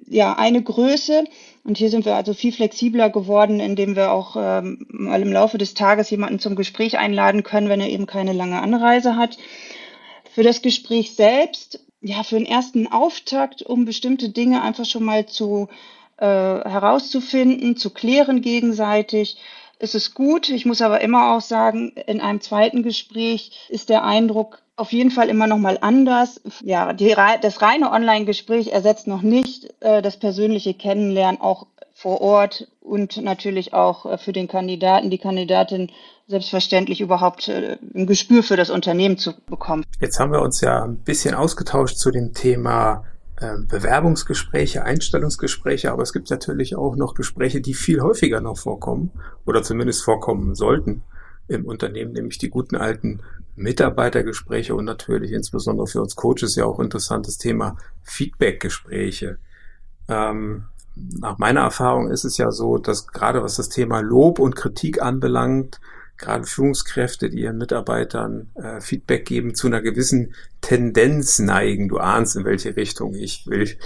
ja 0.06 0.34
eine 0.34 0.62
Größe. 0.62 1.24
Und 1.64 1.76
hier 1.76 1.90
sind 1.90 2.06
wir 2.06 2.14
also 2.14 2.32
viel 2.32 2.52
flexibler 2.52 3.10
geworden, 3.10 3.60
indem 3.60 3.96
wir 3.96 4.12
auch 4.12 4.36
ähm, 4.38 4.86
mal 4.88 5.20
im 5.20 5.32
Laufe 5.32 5.58
des 5.58 5.74
Tages 5.74 6.08
jemanden 6.10 6.38
zum 6.38 6.56
Gespräch 6.56 6.96
einladen 6.96 7.42
können, 7.42 7.68
wenn 7.68 7.80
er 7.80 7.90
eben 7.90 8.06
keine 8.06 8.32
lange 8.32 8.62
Anreise 8.62 9.16
hat. 9.16 9.36
Für 10.32 10.42
das 10.42 10.62
Gespräch 10.62 11.14
selbst, 11.14 11.84
ja, 12.00 12.22
für 12.22 12.36
den 12.36 12.46
ersten 12.46 12.86
Auftakt, 12.86 13.62
um 13.62 13.84
bestimmte 13.84 14.30
Dinge 14.30 14.62
einfach 14.62 14.86
schon 14.86 15.04
mal 15.04 15.26
zu 15.26 15.68
äh, 16.16 16.24
herauszufinden, 16.24 17.76
zu 17.76 17.90
klären 17.90 18.40
gegenseitig, 18.40 19.36
ist 19.78 19.94
es 19.94 20.14
gut. 20.14 20.48
Ich 20.48 20.66
muss 20.66 20.82
aber 20.82 21.00
immer 21.00 21.34
auch 21.34 21.40
sagen, 21.40 21.92
in 22.06 22.20
einem 22.20 22.40
zweiten 22.40 22.82
Gespräch 22.82 23.66
ist 23.68 23.88
der 23.88 24.04
Eindruck 24.04 24.60
auf 24.76 24.92
jeden 24.92 25.10
Fall 25.10 25.28
immer 25.28 25.46
noch 25.46 25.58
mal 25.58 25.78
anders. 25.80 26.40
Ja, 26.62 26.92
die, 26.92 27.14
das 27.42 27.62
reine 27.62 27.90
Online-Gespräch 27.90 28.68
ersetzt 28.68 29.06
noch 29.06 29.22
nicht 29.22 29.74
äh, 29.80 30.02
das 30.02 30.18
persönliche 30.18 30.74
Kennenlernen 30.74 31.40
auch 31.40 31.66
vor 31.92 32.20
Ort 32.20 32.68
und 32.80 33.16
natürlich 33.16 33.74
auch 33.74 34.06
äh, 34.06 34.18
für 34.18 34.32
den 34.32 34.46
Kandidaten, 34.46 35.10
die 35.10 35.18
Kandidatin 35.18 35.90
selbstverständlich 36.28 37.00
überhaupt 37.00 37.48
äh, 37.48 37.76
ein 37.94 38.06
Gespür 38.06 38.44
für 38.44 38.56
das 38.56 38.70
Unternehmen 38.70 39.18
zu 39.18 39.32
bekommen. 39.46 39.84
Jetzt 40.00 40.20
haben 40.20 40.30
wir 40.30 40.40
uns 40.40 40.60
ja 40.60 40.84
ein 40.84 40.98
bisschen 40.98 41.34
ausgetauscht 41.34 41.96
zu 41.96 42.12
dem 42.12 42.32
Thema 42.32 43.04
Bewerbungsgespräche, 43.40 44.84
Einstellungsgespräche, 44.84 45.92
aber 45.92 46.02
es 46.02 46.12
gibt 46.12 46.30
natürlich 46.30 46.74
auch 46.76 46.96
noch 46.96 47.14
Gespräche, 47.14 47.60
die 47.60 47.74
viel 47.74 48.00
häufiger 48.00 48.40
noch 48.40 48.58
vorkommen 48.58 49.12
oder 49.44 49.62
zumindest 49.62 50.02
vorkommen 50.02 50.54
sollten 50.56 51.02
im 51.46 51.64
Unternehmen, 51.64 52.12
nämlich 52.12 52.38
die 52.38 52.50
guten 52.50 52.76
alten 52.76 53.20
Mitarbeitergespräche 53.54 54.74
und 54.74 54.84
natürlich 54.84 55.32
insbesondere 55.32 55.86
für 55.86 56.00
uns 56.00 56.16
Coaches 56.16 56.56
ja 56.56 56.64
auch 56.64 56.80
interessantes 56.80 57.38
Thema 57.38 57.76
Feedbackgespräche. 58.02 59.38
Ähm, 60.08 60.64
nach 60.94 61.38
meiner 61.38 61.60
Erfahrung 61.60 62.10
ist 62.10 62.24
es 62.24 62.38
ja 62.38 62.50
so, 62.50 62.78
dass 62.78 63.06
gerade 63.06 63.42
was 63.42 63.56
das 63.56 63.68
Thema 63.68 64.00
Lob 64.00 64.38
und 64.38 64.56
Kritik 64.56 65.00
anbelangt, 65.00 65.80
gerade 66.18 66.44
Führungskräfte, 66.44 67.30
die 67.30 67.42
ihren 67.42 67.58
Mitarbeitern 67.58 68.50
äh, 68.56 68.80
Feedback 68.80 69.24
geben, 69.24 69.54
zu 69.54 69.68
einer 69.68 69.80
gewissen 69.80 70.34
Tendenz 70.60 71.38
neigen. 71.38 71.88
Du 71.88 71.98
ahnst, 71.98 72.36
in 72.36 72.44
welche 72.44 72.76
Richtung 72.76 73.14
ich 73.14 73.46
will. 73.46 73.78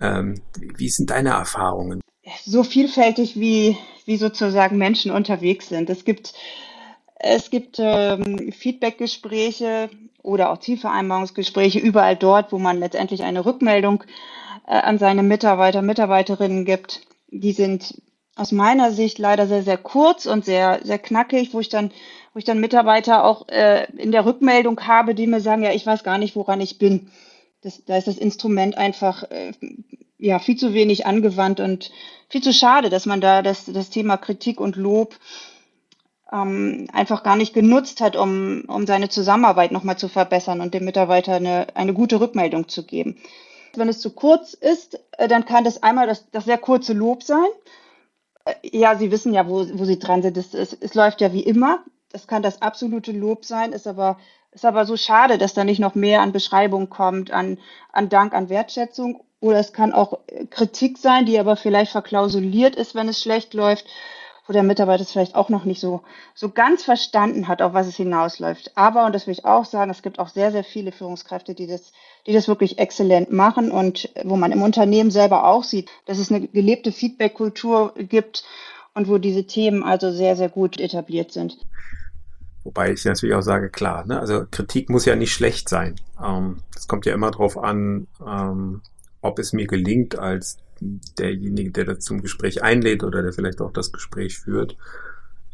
Ähm, 0.00 0.40
wie 0.58 0.88
sind 0.88 1.10
deine 1.10 1.30
Erfahrungen? 1.30 2.00
So 2.44 2.64
vielfältig 2.64 3.38
wie, 3.38 3.76
wie 4.06 4.16
sozusagen 4.16 4.78
Menschen 4.78 5.12
unterwegs 5.12 5.68
sind. 5.68 5.90
Es 5.90 6.04
gibt, 6.04 6.34
es 7.16 7.50
gibt 7.50 7.76
ähm, 7.78 8.50
Feedbackgespräche 8.52 9.90
oder 10.22 10.50
auch 10.50 10.58
Zielvereinbarungsgespräche 10.58 11.78
überall 11.78 12.16
dort, 12.16 12.50
wo 12.50 12.58
man 12.58 12.78
letztendlich 12.78 13.22
eine 13.22 13.44
Rückmeldung 13.44 14.04
äh, 14.66 14.72
an 14.72 14.98
seine 14.98 15.22
Mitarbeiter, 15.22 15.82
Mitarbeiterinnen 15.82 16.64
gibt. 16.64 17.02
Die 17.28 17.52
sind 17.52 18.00
aus 18.36 18.52
meiner 18.52 18.90
Sicht 18.92 19.18
leider 19.18 19.46
sehr, 19.46 19.62
sehr 19.62 19.78
kurz 19.78 20.26
und 20.26 20.44
sehr, 20.44 20.80
sehr 20.82 20.98
knackig, 20.98 21.54
wo 21.54 21.60
ich 21.60 21.68
dann, 21.68 21.92
wo 22.32 22.38
ich 22.38 22.44
dann 22.44 22.60
Mitarbeiter 22.60 23.24
auch 23.24 23.48
äh, 23.48 23.86
in 23.96 24.12
der 24.12 24.24
Rückmeldung 24.24 24.80
habe, 24.80 25.14
die 25.14 25.26
mir 25.26 25.40
sagen, 25.40 25.62
ja, 25.62 25.72
ich 25.72 25.86
weiß 25.86 26.02
gar 26.02 26.18
nicht, 26.18 26.34
woran 26.34 26.60
ich 26.60 26.78
bin. 26.78 27.10
Das, 27.62 27.84
da 27.84 27.96
ist 27.96 28.08
das 28.08 28.18
Instrument 28.18 28.76
einfach 28.76 29.22
äh, 29.30 29.52
ja 30.18 30.38
viel 30.38 30.56
zu 30.56 30.74
wenig 30.74 31.06
angewandt 31.06 31.60
und 31.60 31.90
viel 32.28 32.42
zu 32.42 32.52
schade, 32.52 32.90
dass 32.90 33.06
man 33.06 33.20
da 33.20 33.42
das, 33.42 33.66
das 33.66 33.90
Thema 33.90 34.16
Kritik 34.16 34.60
und 34.60 34.76
Lob 34.76 35.16
ähm, 36.32 36.88
einfach 36.92 37.22
gar 37.22 37.36
nicht 37.36 37.54
genutzt 37.54 38.00
hat, 38.00 38.16
um, 38.16 38.64
um 38.66 38.86
seine 38.86 39.08
Zusammenarbeit 39.08 39.70
nochmal 39.70 39.96
zu 39.96 40.08
verbessern 40.08 40.60
und 40.60 40.74
dem 40.74 40.84
Mitarbeiter 40.84 41.34
eine, 41.34 41.68
eine 41.74 41.94
gute 41.94 42.20
Rückmeldung 42.20 42.68
zu 42.68 42.84
geben. 42.84 43.16
Wenn 43.76 43.88
es 43.88 44.00
zu 44.00 44.10
kurz 44.10 44.54
ist, 44.54 44.98
äh, 45.12 45.28
dann 45.28 45.44
kann 45.44 45.62
das 45.62 45.84
einmal 45.84 46.08
das, 46.08 46.28
das 46.32 46.46
sehr 46.46 46.58
kurze 46.58 46.94
Lob 46.94 47.22
sein 47.22 47.46
ja, 48.62 48.96
Sie 48.96 49.10
wissen 49.10 49.32
ja, 49.32 49.48
wo, 49.48 49.66
wo 49.74 49.84
Sie 49.84 49.98
dran 49.98 50.22
sind. 50.22 50.36
Es, 50.36 50.54
es, 50.54 50.72
es 50.72 50.94
läuft 50.94 51.20
ja 51.20 51.32
wie 51.32 51.42
immer. 51.42 51.84
Das 52.10 52.26
kann 52.26 52.42
das 52.42 52.62
absolute 52.62 53.12
Lob 53.12 53.44
sein, 53.44 53.72
ist 53.72 53.86
aber, 53.86 54.18
ist 54.52 54.64
aber 54.64 54.86
so 54.86 54.96
schade, 54.96 55.36
dass 55.36 55.54
da 55.54 55.64
nicht 55.64 55.80
noch 55.80 55.94
mehr 55.94 56.20
an 56.20 56.32
Beschreibung 56.32 56.88
kommt, 56.88 57.32
an, 57.32 57.58
an 57.92 58.08
Dank, 58.08 58.34
an 58.34 58.48
Wertschätzung. 58.48 59.24
Oder 59.40 59.58
es 59.58 59.72
kann 59.72 59.92
auch 59.92 60.20
Kritik 60.50 60.96
sein, 60.96 61.26
die 61.26 61.38
aber 61.38 61.56
vielleicht 61.56 61.92
verklausuliert 61.92 62.76
ist, 62.76 62.94
wenn 62.94 63.08
es 63.08 63.20
schlecht 63.20 63.52
läuft 63.52 63.84
wo 64.46 64.52
der 64.52 64.62
Mitarbeiter 64.62 65.02
es 65.02 65.12
vielleicht 65.12 65.34
auch 65.34 65.48
noch 65.48 65.64
nicht 65.64 65.80
so, 65.80 66.02
so 66.34 66.50
ganz 66.50 66.84
verstanden 66.84 67.48
hat, 67.48 67.62
auf 67.62 67.72
was 67.72 67.86
es 67.86 67.96
hinausläuft. 67.96 68.72
Aber, 68.74 69.06
und 69.06 69.14
das 69.14 69.26
will 69.26 69.32
ich 69.32 69.44
auch 69.44 69.64
sagen, 69.64 69.90
es 69.90 70.02
gibt 70.02 70.18
auch 70.18 70.28
sehr, 70.28 70.52
sehr 70.52 70.64
viele 70.64 70.92
Führungskräfte, 70.92 71.54
die 71.54 71.66
das, 71.66 71.92
die 72.26 72.32
das 72.32 72.48
wirklich 72.48 72.78
exzellent 72.78 73.32
machen 73.32 73.70
und 73.70 74.10
wo 74.24 74.36
man 74.36 74.52
im 74.52 74.62
Unternehmen 74.62 75.10
selber 75.10 75.44
auch 75.46 75.64
sieht, 75.64 75.88
dass 76.06 76.18
es 76.18 76.30
eine 76.30 76.46
gelebte 76.46 76.92
Feedback-Kultur 76.92 77.94
gibt 77.96 78.44
und 78.94 79.08
wo 79.08 79.18
diese 79.18 79.46
Themen 79.46 79.82
also 79.82 80.12
sehr, 80.12 80.36
sehr 80.36 80.48
gut 80.48 80.78
etabliert 80.78 81.32
sind. 81.32 81.58
Wobei 82.64 82.92
ich 82.92 83.04
natürlich 83.04 83.34
auch 83.34 83.42
sage, 83.42 83.68
klar, 83.68 84.06
ne? 84.06 84.18
also 84.18 84.46
Kritik 84.50 84.88
muss 84.88 85.04
ja 85.04 85.16
nicht 85.16 85.32
schlecht 85.32 85.68
sein. 85.68 85.96
Ähm, 86.22 86.62
es 86.74 86.88
kommt 86.88 87.04
ja 87.04 87.12
immer 87.12 87.30
darauf 87.30 87.58
an, 87.58 88.06
ähm, 88.26 88.80
ob 89.20 89.38
es 89.38 89.52
mir 89.52 89.66
gelingt, 89.66 90.18
als 90.18 90.58
derjenige, 90.80 91.70
der 91.70 91.84
das 91.84 92.00
zum 92.00 92.22
Gespräch 92.22 92.62
einlädt 92.62 93.04
oder 93.04 93.22
der 93.22 93.32
vielleicht 93.32 93.60
auch 93.60 93.72
das 93.72 93.92
Gespräch 93.92 94.38
führt, 94.38 94.76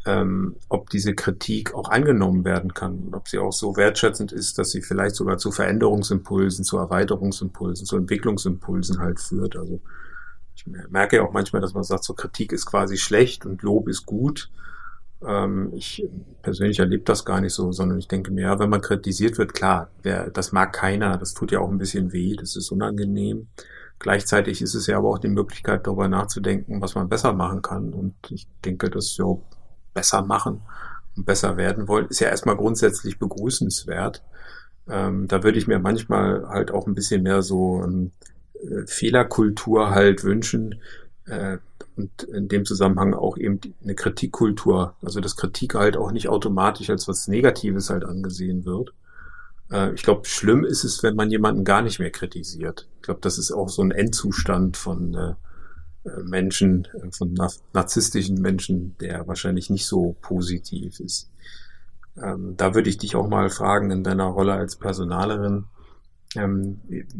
ähm, 0.05 0.55
ob 0.69 0.89
diese 0.89 1.13
Kritik 1.13 1.73
auch 1.73 1.89
angenommen 1.89 2.43
werden 2.43 2.73
kann, 2.73 3.09
ob 3.13 3.27
sie 3.27 3.37
auch 3.37 3.53
so 3.53 3.75
wertschätzend 3.77 4.31
ist, 4.31 4.57
dass 4.57 4.71
sie 4.71 4.81
vielleicht 4.81 5.15
sogar 5.15 5.37
zu 5.37 5.51
Veränderungsimpulsen, 5.51 6.65
zu 6.65 6.77
Erweiterungsimpulsen, 6.77 7.85
zu 7.85 7.97
Entwicklungsimpulsen 7.97 8.99
halt 8.99 9.19
führt. 9.19 9.55
Also 9.55 9.79
ich 10.55 10.65
merke 10.89 11.17
ja 11.17 11.23
auch 11.23 11.33
manchmal, 11.33 11.61
dass 11.61 11.73
man 11.73 11.83
sagt, 11.83 12.03
so 12.03 12.13
Kritik 12.13 12.51
ist 12.51 12.65
quasi 12.65 12.97
schlecht 12.97 13.45
und 13.45 13.61
Lob 13.61 13.87
ist 13.87 14.05
gut. 14.05 14.49
Ähm, 15.25 15.71
ich 15.73 16.07
persönlich 16.41 16.79
erlebe 16.79 17.03
das 17.03 17.25
gar 17.25 17.41
nicht 17.41 17.53
so, 17.53 17.71
sondern 17.71 17.99
ich 17.99 18.07
denke 18.07 18.31
mir, 18.31 18.41
ja, 18.43 18.59
wenn 18.59 18.69
man 18.69 18.81
kritisiert 18.81 19.37
wird, 19.37 19.53
klar, 19.53 19.91
wer, 20.01 20.31
das 20.31 20.51
mag 20.51 20.73
keiner, 20.73 21.17
das 21.17 21.33
tut 21.35 21.51
ja 21.51 21.59
auch 21.59 21.69
ein 21.69 21.77
bisschen 21.77 22.11
weh, 22.11 22.35
das 22.35 22.55
ist 22.55 22.71
unangenehm. 22.71 23.47
Gleichzeitig 24.01 24.63
ist 24.63 24.73
es 24.73 24.87
ja 24.87 24.97
aber 24.97 25.09
auch 25.09 25.19
die 25.19 25.27
Möglichkeit, 25.27 25.85
darüber 25.85 26.07
nachzudenken, 26.07 26.81
was 26.81 26.95
man 26.95 27.07
besser 27.07 27.33
machen 27.33 27.61
kann. 27.61 27.93
Und 27.93 28.15
ich 28.31 28.47
denke, 28.65 28.89
das 28.89 29.09
so 29.13 29.43
besser 29.93 30.23
machen 30.23 30.61
und 31.15 31.27
besser 31.27 31.55
werden 31.55 31.87
wollen, 31.87 32.07
ist 32.07 32.19
ja 32.19 32.29
erstmal 32.29 32.57
grundsätzlich 32.57 33.19
begrüßenswert. 33.19 34.23
Ähm, 34.89 35.27
da 35.27 35.43
würde 35.43 35.59
ich 35.59 35.67
mir 35.67 35.77
manchmal 35.77 36.47
halt 36.49 36.71
auch 36.71 36.87
ein 36.87 36.95
bisschen 36.95 37.21
mehr 37.21 37.43
so 37.43 37.83
ähm, 37.83 38.11
äh, 38.55 38.87
Fehlerkultur 38.87 39.91
halt 39.91 40.23
wünschen. 40.23 40.81
Äh, 41.27 41.59
und 41.95 42.23
in 42.23 42.47
dem 42.47 42.65
Zusammenhang 42.65 43.13
auch 43.13 43.37
eben 43.37 43.59
eine 43.83 43.93
Kritikkultur, 43.93 44.95
also 45.03 45.19
dass 45.19 45.35
Kritik 45.35 45.75
halt 45.75 45.95
auch 45.95 46.11
nicht 46.11 46.27
automatisch 46.27 46.89
als 46.89 47.07
was 47.07 47.27
Negatives 47.27 47.91
halt 47.91 48.03
angesehen 48.03 48.65
wird. 48.65 48.95
Äh, 49.71 49.93
ich 49.93 50.03
glaube, 50.03 50.27
schlimm 50.27 50.63
ist 50.63 50.83
es, 50.83 51.03
wenn 51.03 51.15
man 51.15 51.31
jemanden 51.31 51.63
gar 51.63 51.81
nicht 51.81 51.99
mehr 51.99 52.11
kritisiert. 52.11 52.87
Ich 52.97 53.03
glaube, 53.03 53.21
das 53.21 53.37
ist 53.37 53.51
auch 53.51 53.69
so 53.69 53.81
ein 53.81 53.91
Endzustand 53.91 54.77
von 54.77 55.13
äh, 55.13 56.09
äh 56.09 56.23
Menschen, 56.23 56.87
äh, 56.93 57.11
von 57.11 57.37
narzisstischen 57.73 58.41
Menschen, 58.41 58.95
der 58.99 59.27
wahrscheinlich 59.27 59.69
nicht 59.69 59.85
so 59.85 60.15
positiv 60.21 60.99
ist. 60.99 61.29
Ähm, 62.21 62.55
da 62.57 62.75
würde 62.75 62.89
ich 62.89 62.97
dich 62.97 63.15
auch 63.15 63.27
mal 63.27 63.49
fragen 63.49 63.91
in 63.91 64.03
deiner 64.03 64.25
Rolle 64.25 64.53
als 64.53 64.75
Personalerin. 64.75 65.65
Ähm, 66.35 66.79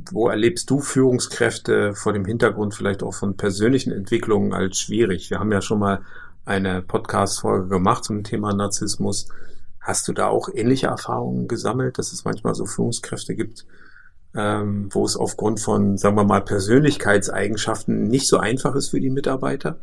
wo 0.09 0.29
erlebst 0.29 0.69
du 0.69 0.79
Führungskräfte 0.79 1.93
vor 1.95 2.13
dem 2.13 2.23
Hintergrund 2.23 2.73
vielleicht 2.73 3.03
auch 3.03 3.13
von 3.13 3.35
persönlichen 3.35 3.91
Entwicklungen 3.91 4.53
als 4.53 4.79
schwierig? 4.79 5.29
Wir 5.29 5.39
haben 5.39 5.51
ja 5.51 5.61
schon 5.61 5.79
mal 5.79 6.01
eine 6.45 6.81
Podcast-Folge 6.81 7.67
gemacht 7.67 8.05
zum 8.05 8.23
Thema 8.23 8.53
Narzissmus. 8.53 9.27
Hast 9.81 10.07
du 10.07 10.13
da 10.13 10.27
auch 10.27 10.47
ähnliche 10.53 10.87
Erfahrungen 10.87 11.47
gesammelt, 11.47 11.97
dass 11.97 12.13
es 12.13 12.23
manchmal 12.23 12.53
so 12.53 12.65
Führungskräfte 12.65 13.35
gibt, 13.35 13.65
ähm, 14.35 14.89
wo 14.91 15.03
es 15.03 15.17
aufgrund 15.17 15.59
von, 15.59 15.97
sagen 15.97 16.15
wir 16.15 16.23
mal, 16.23 16.41
Persönlichkeitseigenschaften 16.41 18.07
nicht 18.07 18.27
so 18.27 18.37
einfach 18.37 18.75
ist 18.75 18.89
für 18.89 19.01
die 19.01 19.09
Mitarbeiter? 19.09 19.79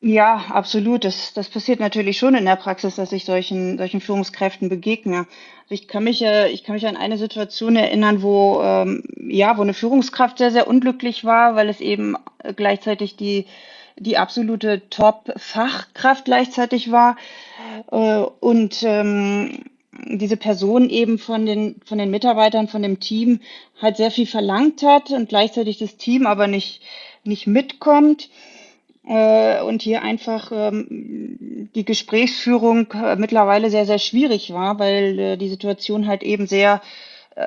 Ja, 0.00 0.44
absolut. 0.50 1.04
Das, 1.04 1.32
das 1.32 1.48
passiert 1.48 1.80
natürlich 1.80 2.18
schon 2.18 2.36
in 2.36 2.44
der 2.44 2.54
Praxis, 2.54 2.94
dass 2.94 3.10
ich 3.10 3.24
solchen, 3.24 3.78
solchen 3.78 4.00
Führungskräften 4.00 4.68
begegne. 4.68 5.26
Also 5.62 5.74
ich 5.74 5.88
kann 5.88 6.04
mich, 6.04 6.22
äh, 6.22 6.48
ich 6.50 6.62
kann 6.62 6.74
mich 6.74 6.86
an 6.86 6.96
eine 6.96 7.18
Situation 7.18 7.74
erinnern, 7.74 8.22
wo, 8.22 8.60
ähm, 8.62 9.02
ja, 9.16 9.56
wo 9.56 9.62
eine 9.62 9.74
Führungskraft 9.74 10.38
sehr, 10.38 10.52
sehr 10.52 10.68
unglücklich 10.68 11.24
war, 11.24 11.56
weil 11.56 11.68
es 11.68 11.80
eben 11.80 12.14
gleichzeitig 12.54 13.16
die, 13.16 13.46
die 13.98 14.16
absolute 14.16 14.88
Top-Fachkraft 14.90 16.24
gleichzeitig 16.24 16.90
war. 16.90 17.16
Äh, 17.90 18.18
und 18.40 18.82
ähm, 18.82 19.64
diese 19.92 20.36
Person 20.36 20.90
eben 20.90 21.18
von 21.18 21.46
den, 21.46 21.80
von 21.84 21.98
den 21.98 22.10
Mitarbeitern, 22.10 22.68
von 22.68 22.82
dem 22.82 23.00
Team 23.00 23.40
halt 23.80 23.96
sehr 23.96 24.10
viel 24.10 24.26
verlangt 24.26 24.82
hat 24.82 25.10
und 25.10 25.28
gleichzeitig 25.28 25.78
das 25.78 25.96
Team 25.96 26.26
aber 26.26 26.46
nicht, 26.46 26.82
nicht 27.24 27.46
mitkommt. 27.46 28.30
Äh, 29.06 29.62
und 29.62 29.82
hier 29.82 30.02
einfach 30.02 30.52
ähm, 30.52 31.70
die 31.74 31.84
Gesprächsführung 31.84 32.92
äh, 32.92 33.16
mittlerweile 33.16 33.70
sehr, 33.70 33.86
sehr 33.86 33.98
schwierig 33.98 34.52
war, 34.52 34.78
weil 34.78 35.18
äh, 35.18 35.36
die 35.38 35.48
Situation 35.48 36.06
halt 36.06 36.22
eben 36.22 36.46
sehr 36.46 36.82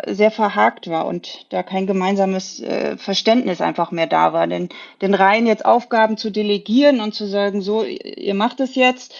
sehr 0.07 0.31
verhakt 0.31 0.89
war 0.89 1.05
und 1.05 1.45
da 1.49 1.63
kein 1.63 1.87
gemeinsames 1.87 2.61
äh, 2.61 2.97
Verständnis 2.97 3.61
einfach 3.61 3.91
mehr 3.91 4.07
da 4.07 4.33
war. 4.33 4.47
Denn 4.47 4.69
den 5.01 5.13
Reihen 5.13 5.47
jetzt 5.47 5.65
Aufgaben 5.65 6.17
zu 6.17 6.29
delegieren 6.29 7.01
und 7.01 7.13
zu 7.13 7.25
sagen, 7.27 7.61
so, 7.61 7.83
ihr 7.83 8.33
macht 8.33 8.59
es 8.59 8.75
jetzt, 8.75 9.13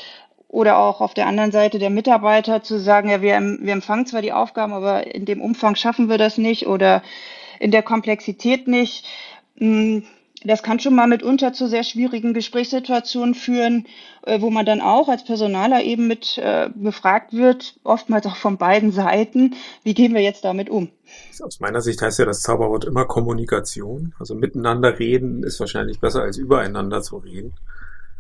oder 0.52 0.78
auch 0.78 1.00
auf 1.00 1.14
der 1.14 1.28
anderen 1.28 1.52
Seite 1.52 1.80
der 1.80 1.90
Mitarbeiter 1.90 2.62
zu 2.62 2.78
sagen, 2.78 3.10
ja, 3.10 3.22
wir, 3.22 3.40
wir 3.40 3.74
empfangen 3.74 4.06
zwar 4.06 4.22
die 4.22 4.34
Aufgaben, 4.34 4.74
aber 4.74 5.16
in 5.16 5.24
dem 5.24 5.42
Umfang 5.42 5.76
schaffen 5.76 6.10
wir 6.10 6.18
das 6.18 6.38
nicht 6.38 6.68
oder 6.68 7.04
in 7.60 7.72
der 7.72 7.84
Komplexität 7.84 8.68
nicht. 8.68 9.06
Hm, 9.58 10.04
das 10.44 10.64
kann 10.64 10.80
schon 10.80 10.96
mal 10.96 11.08
mitunter 11.08 11.54
zu 11.54 11.68
sehr 11.68 11.84
schwierigen 11.84 12.34
Gesprächssituationen 12.34 13.36
führen, 13.36 13.86
äh, 14.24 14.42
wo 14.42 14.50
man 14.50 14.66
dann 14.66 14.82
auch 14.82 15.08
als 15.08 15.24
Personaler 15.24 15.84
eben 15.84 16.08
mit 16.08 16.38
äh, 16.38 16.70
befragt 16.74 17.34
wird, 17.34 17.80
oftmals 17.84 18.26
auch 18.26 18.36
von 18.36 18.58
beiden 18.58 18.92
Seiten, 18.92 19.56
wie 19.84 19.94
gehen 19.94 20.14
wir 20.14 20.22
jetzt 20.22 20.44
damit 20.44 20.70
um? 20.70 20.90
Aus 21.42 21.60
meiner 21.60 21.82
Sicht 21.82 22.02
heißt 22.02 22.20
ja 22.20 22.26
das 22.26 22.42
Zauberwort 22.42 22.86
immer 22.86 23.06
Kommunikation. 23.06 24.14
Also 24.20 24.36
miteinander 24.36 24.98
reden 25.00 25.44
ist 25.44 25.60
wahrscheinlich 25.60 26.00
besser 26.00 26.22
als 26.22 26.38
übereinander 26.38 27.02
zu 27.02 27.18
reden. 27.18 27.54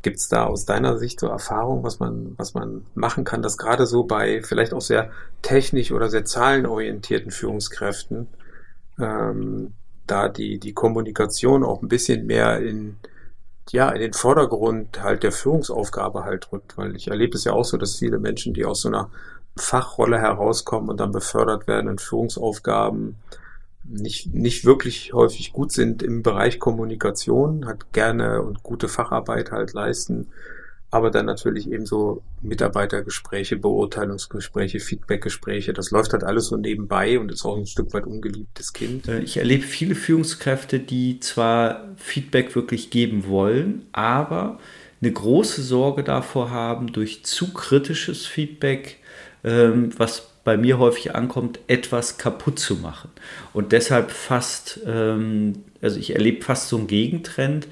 Gibt 0.01 0.17
es 0.17 0.27
da 0.29 0.45
aus 0.45 0.65
deiner 0.65 0.97
Sicht 0.97 1.19
so 1.19 1.27
Erfahrungen, 1.27 1.83
was 1.83 1.99
man, 1.99 2.33
was 2.37 2.53
man 2.53 2.85
machen 2.95 3.23
kann, 3.23 3.43
dass 3.43 3.57
gerade 3.57 3.85
so 3.85 4.03
bei 4.03 4.41
vielleicht 4.41 4.73
auch 4.73 4.81
sehr 4.81 5.11
technisch 5.43 5.91
oder 5.91 6.09
sehr 6.09 6.25
zahlenorientierten 6.25 7.31
Führungskräften 7.31 8.27
ähm, 8.99 9.73
da 10.07 10.29
die, 10.29 10.59
die 10.59 10.73
Kommunikation 10.73 11.63
auch 11.63 11.81
ein 11.81 11.87
bisschen 11.87 12.25
mehr 12.25 12.59
in 12.59 12.97
ja, 13.69 13.89
in 13.89 14.01
den 14.01 14.13
Vordergrund 14.13 15.01
halt 15.01 15.23
der 15.23 15.31
Führungsaufgabe 15.31 16.23
halt 16.23 16.51
rückt, 16.51 16.77
weil 16.77 16.95
ich 16.95 17.07
erlebe 17.07 17.37
es 17.37 17.45
ja 17.45 17.53
auch 17.53 17.63
so, 17.63 17.77
dass 17.77 17.95
viele 17.95 18.19
Menschen, 18.19 18.53
die 18.53 18.65
aus 18.65 18.81
so 18.81 18.89
einer 18.89 19.09
Fachrolle 19.55 20.19
herauskommen 20.19 20.89
und 20.89 20.99
dann 20.99 21.11
befördert 21.11 21.67
werden 21.67 21.89
in 21.89 21.97
Führungsaufgaben, 21.97 23.15
nicht, 23.83 24.33
nicht 24.33 24.65
wirklich 24.65 25.13
häufig 25.13 25.53
gut 25.53 25.71
sind 25.71 26.03
im 26.03 26.23
Bereich 26.23 26.59
Kommunikation, 26.59 27.65
halt 27.65 27.93
gerne 27.93 28.41
und 28.41 28.63
gute 28.63 28.87
Facharbeit 28.87 29.51
halt 29.51 29.73
leisten, 29.73 30.27
aber 30.91 31.09
dann 31.09 31.25
natürlich 31.25 31.71
eben 31.71 31.85
so 31.85 32.21
Mitarbeitergespräche, 32.41 33.55
Beurteilungsgespräche, 33.55 34.81
Feedbackgespräche, 34.81 35.71
das 35.71 35.89
läuft 35.89 36.11
halt 36.11 36.25
alles 36.25 36.47
so 36.47 36.57
nebenbei 36.57 37.17
und 37.17 37.31
ist 37.31 37.45
auch 37.45 37.57
ein 37.57 37.65
Stück 37.65 37.93
weit 37.93 38.05
ungeliebtes 38.05 38.73
Kind. 38.73 39.07
Äh, 39.07 39.19
ich 39.19 39.37
erlebe 39.37 39.63
viele 39.63 39.95
Führungskräfte, 39.95 40.79
die 40.79 41.21
zwar 41.21 41.87
Feedback 41.95 42.55
wirklich 42.55 42.89
geben 42.89 43.27
wollen, 43.27 43.85
aber 43.93 44.59
eine 45.01 45.13
große 45.13 45.63
Sorge 45.63 46.03
davor 46.03 46.51
haben, 46.51 46.91
durch 46.91 47.23
zu 47.23 47.53
kritisches 47.53 48.25
Feedback, 48.25 48.97
ähm, 49.43 49.91
was 49.97 50.27
bei 50.43 50.57
mir 50.57 50.79
häufig 50.79 51.15
ankommt, 51.15 51.59
etwas 51.67 52.17
kaputt 52.17 52.59
zu 52.59 52.75
machen. 52.75 53.09
Und 53.53 53.71
deshalb 53.71 54.11
fast, 54.11 54.79
ähm, 54.87 55.63
also 55.81 55.99
ich 55.99 56.15
erlebe 56.15 56.43
fast 56.43 56.69
so 56.69 56.77
einen 56.77 56.87
Gegentrend, 56.87 57.67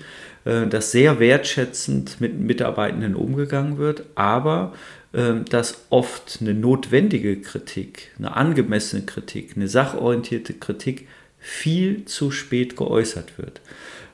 äh, 0.46 0.68
dass 0.68 0.92
sehr 0.92 1.20
wertschätzend 1.20 2.22
mit 2.22 2.40
Mitarbeitenden 2.40 3.16
umgegangen 3.16 3.78
wird, 3.78 4.04
aber 4.16 4.74
ähm, 5.14 5.46
dass 5.46 5.86
oft 5.90 6.38
eine 6.42 6.54
notwendige 6.54 7.42
Kritik, 7.42 8.12
eine 8.20 8.36
angemessene 8.36 9.04
Kritik, 9.04 9.54
eine 9.56 9.68
sachorientierte 9.68 10.54
Kritik 10.54 11.08
viel 11.40 12.06
zu 12.06 12.32
spät 12.32 12.76
geäußert 12.78 13.38
wird. 13.38 13.62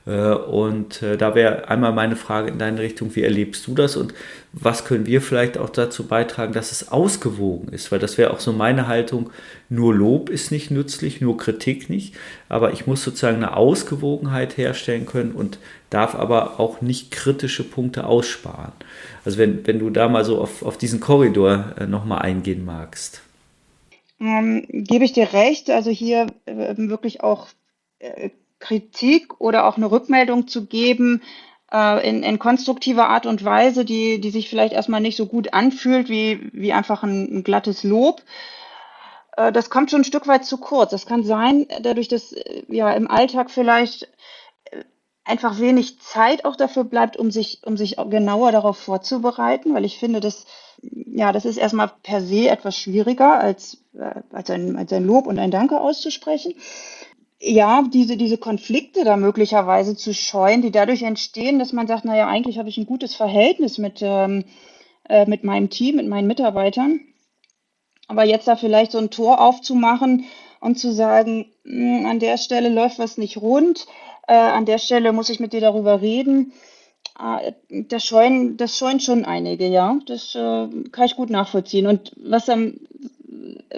Äh, 0.06 0.34
und 0.34 1.02
äh, 1.02 1.16
da 1.16 1.34
wäre 1.34 1.68
einmal 1.68 1.92
meine 1.92 2.16
Frage 2.16 2.50
in 2.50 2.58
deine 2.58 2.80
Richtung, 2.80 3.14
wie 3.16 3.22
erlebst 3.22 3.66
du 3.66 3.74
das 3.74 3.96
und 3.96 4.14
was 4.52 4.84
können 4.84 5.06
wir 5.06 5.20
vielleicht 5.20 5.58
auch 5.58 5.68
dazu 5.68 6.06
beitragen, 6.06 6.52
dass 6.52 6.72
es 6.72 6.90
ausgewogen 6.90 7.68
ist? 7.72 7.92
Weil 7.92 7.98
das 7.98 8.16
wäre 8.16 8.32
auch 8.32 8.40
so 8.40 8.52
meine 8.52 8.86
Haltung, 8.86 9.30
nur 9.68 9.94
Lob 9.94 10.30
ist 10.30 10.52
nicht 10.52 10.70
nützlich, 10.70 11.20
nur 11.20 11.36
Kritik 11.36 11.90
nicht, 11.90 12.14
aber 12.48 12.72
ich 12.72 12.86
muss 12.86 13.02
sozusagen 13.02 13.36
eine 13.36 13.56
Ausgewogenheit 13.56 14.56
herstellen 14.56 15.06
können 15.06 15.32
und 15.32 15.58
darf 15.90 16.14
aber 16.14 16.60
auch 16.60 16.80
nicht 16.80 17.10
kritische 17.10 17.64
Punkte 17.64 18.06
aussparen. 18.06 18.72
Also 19.24 19.38
wenn, 19.38 19.66
wenn 19.66 19.78
du 19.78 19.90
da 19.90 20.08
mal 20.08 20.24
so 20.24 20.40
auf, 20.40 20.62
auf 20.62 20.78
diesen 20.78 21.00
Korridor 21.00 21.74
äh, 21.78 21.86
nochmal 21.86 22.22
eingehen 22.22 22.64
magst. 22.64 23.22
Ähm, 24.18 24.64
gebe 24.68 25.04
ich 25.04 25.12
dir 25.12 25.32
recht, 25.34 25.68
also 25.68 25.90
hier 25.90 26.28
äh, 26.46 26.74
wirklich 26.76 27.22
auch 27.22 27.48
äh, 27.98 28.30
Kritik 28.58 29.40
oder 29.40 29.66
auch 29.66 29.76
eine 29.76 29.90
Rückmeldung 29.90 30.48
zu 30.48 30.66
geben 30.66 31.22
äh, 31.72 32.08
in, 32.08 32.22
in 32.22 32.38
konstruktiver 32.38 33.08
Art 33.08 33.26
und 33.26 33.44
Weise, 33.44 33.84
die, 33.84 34.20
die 34.20 34.30
sich 34.30 34.48
vielleicht 34.48 34.72
erstmal 34.72 35.00
nicht 35.00 35.16
so 35.16 35.26
gut 35.26 35.52
anfühlt 35.52 36.08
wie, 36.08 36.50
wie 36.52 36.72
einfach 36.72 37.02
ein, 37.02 37.38
ein 37.38 37.44
glattes 37.44 37.82
Lob. 37.84 38.22
Äh, 39.36 39.52
das 39.52 39.70
kommt 39.70 39.90
schon 39.90 40.00
ein 40.02 40.04
Stück 40.04 40.26
weit 40.26 40.44
zu 40.44 40.58
kurz. 40.58 40.90
Das 40.90 41.06
kann 41.06 41.24
sein, 41.24 41.66
dadurch, 41.82 42.08
dass 42.08 42.32
äh, 42.32 42.62
ja 42.68 42.92
im 42.92 43.10
Alltag 43.10 43.50
vielleicht 43.50 44.04
äh, 44.70 44.84
einfach 45.24 45.58
wenig 45.58 46.00
Zeit 46.00 46.44
auch 46.44 46.56
dafür 46.56 46.84
bleibt, 46.84 47.16
um 47.16 47.30
sich, 47.30 47.60
um 47.64 47.76
sich 47.76 47.96
genauer 47.96 48.52
darauf 48.52 48.78
vorzubereiten, 48.78 49.74
weil 49.74 49.84
ich 49.84 49.98
finde, 49.98 50.20
dass, 50.20 50.46
ja, 50.80 51.32
das 51.32 51.44
ist 51.44 51.56
erstmal 51.56 51.90
per 52.02 52.20
se 52.20 52.48
etwas 52.48 52.76
schwieriger, 52.76 53.40
als, 53.40 53.78
als, 54.30 54.50
ein, 54.50 54.76
als 54.76 54.92
ein 54.92 55.04
Lob 55.04 55.26
und 55.26 55.38
ein 55.38 55.50
Danke 55.50 55.80
auszusprechen 55.80 56.54
ja, 57.40 57.82
diese, 57.82 58.16
diese 58.16 58.38
Konflikte 58.38 59.04
da 59.04 59.16
möglicherweise 59.16 59.96
zu 59.96 60.14
scheuen, 60.14 60.62
die 60.62 60.70
dadurch 60.70 61.02
entstehen, 61.02 61.58
dass 61.58 61.72
man 61.72 61.86
sagt, 61.86 62.04
naja, 62.04 62.26
eigentlich 62.26 62.58
habe 62.58 62.68
ich 62.68 62.78
ein 62.78 62.86
gutes 62.86 63.14
Verhältnis 63.14 63.78
mit, 63.78 64.00
ähm, 64.02 64.44
äh, 65.08 65.26
mit 65.26 65.44
meinem 65.44 65.70
Team, 65.70 65.96
mit 65.96 66.06
meinen 66.06 66.26
Mitarbeitern. 66.26 67.00
Aber 68.08 68.24
jetzt 68.24 68.48
da 68.48 68.56
vielleicht 68.56 68.92
so 68.92 68.98
ein 68.98 69.10
Tor 69.10 69.40
aufzumachen 69.40 70.24
und 70.60 70.78
zu 70.78 70.92
sagen, 70.92 71.46
mh, 71.64 71.98
hm, 71.98 72.06
an 72.06 72.18
der 72.20 72.38
Stelle 72.38 72.68
läuft 72.70 72.98
was 72.98 73.18
nicht 73.18 73.36
rund, 73.36 73.86
äh, 74.28 74.34
an 74.34 74.64
der 74.64 74.78
Stelle 74.78 75.12
muss 75.12 75.28
ich 75.28 75.40
mit 75.40 75.52
dir 75.52 75.60
darüber 75.60 76.00
reden, 76.00 76.52
äh, 77.18 77.52
das 77.68 78.04
scheuen, 78.04 78.56
das 78.56 78.78
scheuen 78.78 79.00
schon 79.00 79.24
einige, 79.24 79.66
ja. 79.68 79.98
Das 80.06 80.34
äh, 80.34 80.68
kann 80.90 81.06
ich 81.06 81.16
gut 81.16 81.30
nachvollziehen. 81.30 81.86
Und 81.86 82.12
was 82.16 82.48
am 82.48 82.80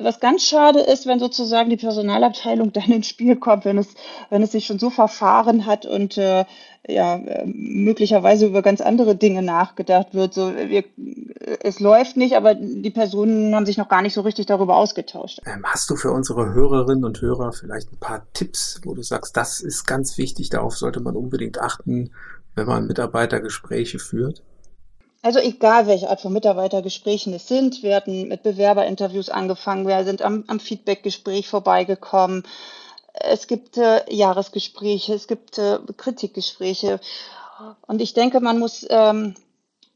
was 0.00 0.20
ganz 0.20 0.44
schade 0.44 0.81
ist, 0.81 1.07
wenn 1.07 1.18
sozusagen 1.18 1.70
die 1.70 1.76
Personalabteilung 1.76 2.72
dann 2.72 2.90
ins 2.90 3.09
Spiel 3.09 3.37
kommt, 3.37 3.64
wenn 3.64 3.78
es, 3.78 3.88
wenn 4.31 4.42
es 4.42 4.52
sich 4.52 4.66
schon 4.66 4.78
so 4.78 4.90
verfahren 4.90 5.66
hat 5.66 5.87
und 5.87 6.18
äh, 6.18 6.44
ja, 6.87 7.16
äh, 7.16 7.44
möglicherweise 7.46 8.46
über 8.46 8.62
ganz 8.62 8.81
andere 8.81 9.14
Dinge 9.14 9.42
nachgedacht 9.42 10.14
wird. 10.14 10.33
So, 10.33 10.54
wir, 10.57 10.85
es 11.62 11.81
läuft 11.81 12.16
nicht, 12.16 12.37
aber 12.37 12.54
die 12.54 12.90
Personen 12.90 13.54
haben 13.54 13.66
sich 13.66 13.76
noch 13.76 13.88
gar 13.88 14.02
nicht 14.02 14.14
so 14.14 14.22
richtig 14.22 14.46
darüber 14.46 14.76
ausgetauscht. 14.76 15.40
Ähm, 15.44 15.64
hast 15.64 15.90
du 15.90 15.96
für 15.96 16.11
unsere 16.11 16.52
Hörerinnen 16.54 17.04
und 17.04 17.20
Hörer 17.20 17.52
vielleicht 17.52 17.92
ein 17.92 17.98
paar 17.98 18.26
Tipps, 18.33 18.81
wo 18.85 18.94
du 18.94 19.02
sagst, 19.02 19.37
das 19.37 19.61
ist 19.61 19.87
ganz 19.87 20.16
wichtig, 20.16 20.48
darauf 20.48 20.76
sollte 20.76 21.00
man 21.00 21.14
unbedingt 21.14 21.61
achten, 21.61 22.11
wenn 22.54 22.66
man 22.66 22.87
Mitarbeitergespräche 22.87 23.98
führt? 23.98 24.42
Also 25.20 25.40
egal, 25.40 25.88
welche 25.88 26.11
Art 26.11 26.20
von 26.20 26.33
Mitarbeitergesprächen 26.33 27.33
es 27.35 27.48
sind. 27.48 27.83
Wir 27.83 27.96
hatten 27.96 28.28
mit 28.28 28.44
Bewerberinterviews 28.44 29.31
angefangen, 29.31 29.87
wir 29.87 30.04
sind 30.04 30.22
am, 30.22 30.44
am 30.46 30.61
Feedbackgespräch 30.61 31.48
vorbeigekommen. 31.48 32.44
Es 33.14 33.48
gibt 33.48 33.76
äh, 33.78 34.02
Jahresgespräche, 34.12 35.14
es 35.14 35.26
gibt 35.26 35.59
äh, 35.59 35.81
Kritikgespräche. 35.96 37.00
Und 37.88 38.00
ich 38.00 38.14
denke, 38.14 38.38
man 38.38 38.61
muss, 38.61 38.87
ähm, 38.88 39.35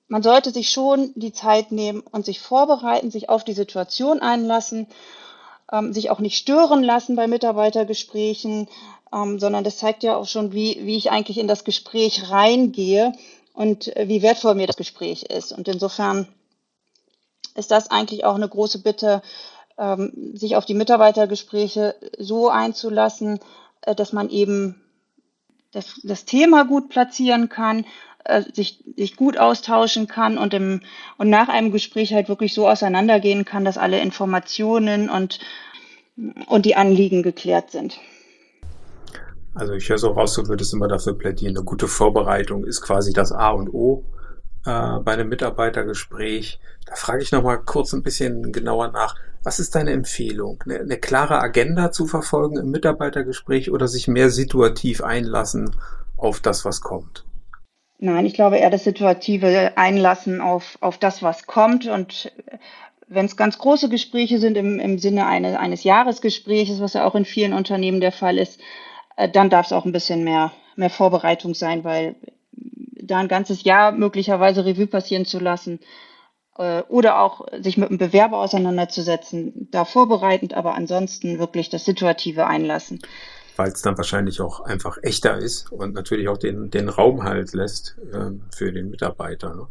man 0.08 0.24
sollte 0.24 0.50
sich 0.50 0.70
schon 0.70 1.12
die 1.14 1.32
Zeit 1.32 1.70
nehmen 1.70 2.00
und 2.00 2.26
sich 2.26 2.40
vorbereiten, 2.40 3.12
sich 3.12 3.28
auf 3.28 3.44
die 3.44 3.52
Situation 3.52 4.20
einlassen, 4.20 4.88
ähm, 5.70 5.92
sich 5.92 6.10
auch 6.10 6.18
nicht 6.18 6.36
stören 6.36 6.82
lassen 6.82 7.14
bei 7.14 7.28
Mitarbeitergesprächen, 7.28 8.68
ähm, 9.14 9.38
sondern 9.38 9.62
das 9.62 9.78
zeigt 9.78 10.02
ja 10.02 10.16
auch 10.16 10.26
schon, 10.26 10.52
wie, 10.52 10.80
wie 10.84 10.96
ich 10.96 11.12
eigentlich 11.12 11.38
in 11.38 11.46
das 11.46 11.62
Gespräch 11.62 12.28
reingehe 12.28 13.12
und 13.54 13.94
äh, 13.96 14.08
wie 14.08 14.22
wertvoll 14.22 14.54
mir 14.54 14.66
das 14.66 14.76
Gespräch 14.76 15.24
ist. 15.24 15.52
Und 15.52 15.68
insofern 15.68 16.28
ist 17.54 17.70
das 17.70 17.90
eigentlich 17.90 18.24
auch 18.24 18.34
eine 18.34 18.48
große 18.48 18.80
Bitte, 18.80 19.22
ähm, 19.78 20.32
sich 20.34 20.56
auf 20.56 20.64
die 20.64 20.74
Mitarbeitergespräche 20.74 21.94
so 22.18 22.48
einzulassen, 22.48 23.40
äh, 23.82 23.94
dass 23.94 24.12
man 24.12 24.30
eben 24.30 24.80
das, 25.72 26.00
das 26.02 26.24
Thema 26.24 26.64
gut 26.64 26.88
platzieren 26.88 27.48
kann, 27.48 27.86
äh, 28.24 28.42
sich, 28.52 28.84
sich 28.96 29.16
gut 29.16 29.38
austauschen 29.38 30.06
kann 30.06 30.38
und, 30.38 30.54
im, 30.54 30.82
und 31.18 31.30
nach 31.30 31.48
einem 31.48 31.72
Gespräch 31.72 32.12
halt 32.12 32.28
wirklich 32.28 32.54
so 32.54 32.68
auseinandergehen 32.68 33.44
kann, 33.44 33.64
dass 33.64 33.78
alle 33.78 34.00
Informationen 34.00 35.10
und, 35.10 35.40
und 36.46 36.66
die 36.66 36.76
Anliegen 36.76 37.22
geklärt 37.22 37.70
sind. 37.70 37.98
Also 39.54 39.74
ich 39.74 39.88
höre 39.88 39.98
so 39.98 40.12
raus, 40.12 40.34
du 40.34 40.48
würdest 40.48 40.72
immer 40.72 40.88
dafür 40.88 41.16
plädieren, 41.16 41.56
eine 41.56 41.64
gute 41.64 41.88
Vorbereitung 41.88 42.64
ist 42.64 42.80
quasi 42.80 43.12
das 43.12 43.32
A 43.32 43.50
und 43.50 43.72
O 43.72 44.04
äh, 44.64 44.98
bei 45.00 45.12
einem 45.12 45.28
Mitarbeitergespräch. 45.28 46.58
Da 46.86 46.94
frage 46.94 47.22
ich 47.22 47.32
nochmal 47.32 47.58
kurz 47.58 47.92
ein 47.92 48.02
bisschen 48.02 48.52
genauer 48.52 48.90
nach. 48.92 49.14
Was 49.42 49.58
ist 49.58 49.74
deine 49.74 49.90
Empfehlung? 49.90 50.62
Eine, 50.64 50.80
eine 50.80 50.96
klare 50.96 51.40
Agenda 51.40 51.90
zu 51.90 52.06
verfolgen 52.06 52.56
im 52.56 52.70
Mitarbeitergespräch 52.70 53.70
oder 53.70 53.88
sich 53.88 54.08
mehr 54.08 54.30
situativ 54.30 55.02
einlassen 55.02 55.74
auf 56.16 56.40
das, 56.40 56.64
was 56.64 56.80
kommt? 56.80 57.24
Nein, 57.98 58.26
ich 58.26 58.34
glaube 58.34 58.56
eher 58.56 58.70
das 58.70 58.84
situative 58.84 59.76
Einlassen 59.76 60.40
auf, 60.40 60.78
auf 60.80 60.98
das, 60.98 61.22
was 61.22 61.46
kommt. 61.46 61.86
Und 61.86 62.32
wenn 63.08 63.26
es 63.26 63.36
ganz 63.36 63.58
große 63.58 63.88
Gespräche 63.88 64.38
sind 64.38 64.56
im, 64.56 64.78
im 64.80 64.98
Sinne 64.98 65.26
eine, 65.26 65.60
eines 65.60 65.84
Jahresgespräches, 65.84 66.80
was 66.80 66.94
ja 66.94 67.04
auch 67.04 67.14
in 67.14 67.24
vielen 67.24 67.52
Unternehmen 67.52 68.00
der 68.00 68.12
Fall 68.12 68.38
ist, 68.38 68.60
dann 69.32 69.50
darf 69.50 69.66
es 69.66 69.72
auch 69.72 69.84
ein 69.84 69.92
bisschen 69.92 70.24
mehr, 70.24 70.52
mehr 70.76 70.90
Vorbereitung 70.90 71.54
sein, 71.54 71.84
weil 71.84 72.16
da 73.02 73.18
ein 73.18 73.28
ganzes 73.28 73.64
Jahr 73.64 73.92
möglicherweise 73.92 74.64
Revue 74.64 74.86
passieren 74.86 75.24
zu 75.24 75.38
lassen 75.38 75.80
äh, 76.56 76.82
oder 76.88 77.20
auch 77.20 77.46
sich 77.60 77.76
mit 77.76 77.88
einem 77.88 77.98
Bewerber 77.98 78.38
auseinanderzusetzen, 78.38 79.68
da 79.70 79.84
vorbereitend, 79.84 80.54
aber 80.54 80.74
ansonsten 80.74 81.38
wirklich 81.38 81.68
das 81.70 81.84
Situative 81.84 82.46
einlassen. 82.46 83.00
Weil 83.56 83.68
es 83.68 83.82
dann 83.82 83.96
wahrscheinlich 83.98 84.40
auch 84.40 84.60
einfach 84.60 84.98
echter 85.02 85.36
ist 85.36 85.70
und 85.72 85.94
natürlich 85.94 86.28
auch 86.28 86.38
den, 86.38 86.70
den 86.70 86.88
Raum 86.88 87.22
halt 87.22 87.52
lässt 87.52 87.96
äh, 88.12 88.30
für 88.54 88.72
den 88.72 88.90
Mitarbeiter. 88.90 89.54
Ne? 89.54 89.66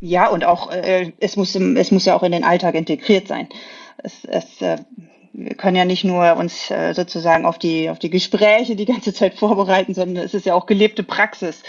Ja, 0.00 0.28
und 0.28 0.44
auch 0.44 0.70
äh, 0.70 1.12
es, 1.20 1.36
muss 1.36 1.54
im, 1.54 1.76
es 1.76 1.92
muss 1.92 2.04
ja 2.04 2.16
auch 2.16 2.24
in 2.24 2.32
den 2.32 2.44
Alltag 2.44 2.74
integriert 2.74 3.28
sein. 3.28 3.48
Es, 3.98 4.24
es 4.24 4.60
äh, 4.60 4.78
wir 5.34 5.54
können 5.54 5.76
ja 5.76 5.84
nicht 5.84 6.04
nur 6.04 6.36
uns 6.36 6.70
äh, 6.70 6.92
sozusagen 6.92 7.46
auf 7.46 7.58
die, 7.58 7.88
auf 7.88 7.98
die 7.98 8.10
Gespräche 8.10 8.76
die 8.76 8.84
ganze 8.84 9.14
Zeit 9.14 9.34
vorbereiten, 9.34 9.94
sondern 9.94 10.24
es 10.24 10.34
ist 10.34 10.46
ja 10.46 10.54
auch 10.54 10.66
gelebte 10.66 11.02
Praxis. 11.02 11.62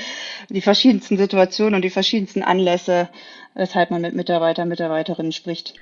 Die 0.49 0.61
verschiedensten 0.61 1.17
Situationen 1.17 1.75
und 1.75 1.81
die 1.81 1.89
verschiedensten 1.89 2.43
Anlässe, 2.43 3.09
weshalb 3.55 3.91
man 3.91 4.01
mit 4.01 4.15
Mitarbeitern, 4.15 4.67
Mitarbeiterinnen 4.67 5.31
spricht. 5.31 5.75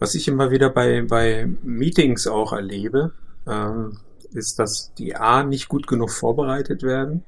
Was 0.00 0.14
ich 0.16 0.26
immer 0.26 0.50
wieder 0.50 0.70
bei, 0.70 1.02
bei 1.02 1.46
Meetings 1.62 2.26
auch 2.26 2.52
erlebe, 2.52 3.12
ähm, 3.46 3.98
ist, 4.32 4.58
dass 4.58 4.92
die 4.94 5.14
A 5.14 5.44
nicht 5.44 5.68
gut 5.68 5.86
genug 5.86 6.10
vorbereitet 6.10 6.82
werden. 6.82 7.22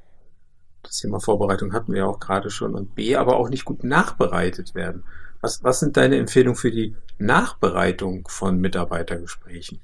Das 0.83 0.99
Thema 0.99 1.19
Vorbereitung 1.19 1.71
hatten 1.71 1.93
wir 1.93 1.99
ja 1.99 2.05
auch 2.05 2.19
gerade 2.19 2.49
schon. 2.49 2.75
Und 2.75 2.95
B, 2.95 3.15
aber 3.15 3.37
auch 3.37 3.49
nicht 3.49 3.63
gut 3.63 3.83
nachbereitet 3.83 4.75
werden. 4.75 5.03
Was, 5.41 5.63
was 5.63 5.79
sind 5.79 5.95
deine 5.95 6.17
Empfehlungen 6.17 6.57
für 6.57 6.71
die 6.71 6.95
Nachbereitung 7.17 8.27
von 8.27 8.59
Mitarbeitergesprächen? 8.59 9.79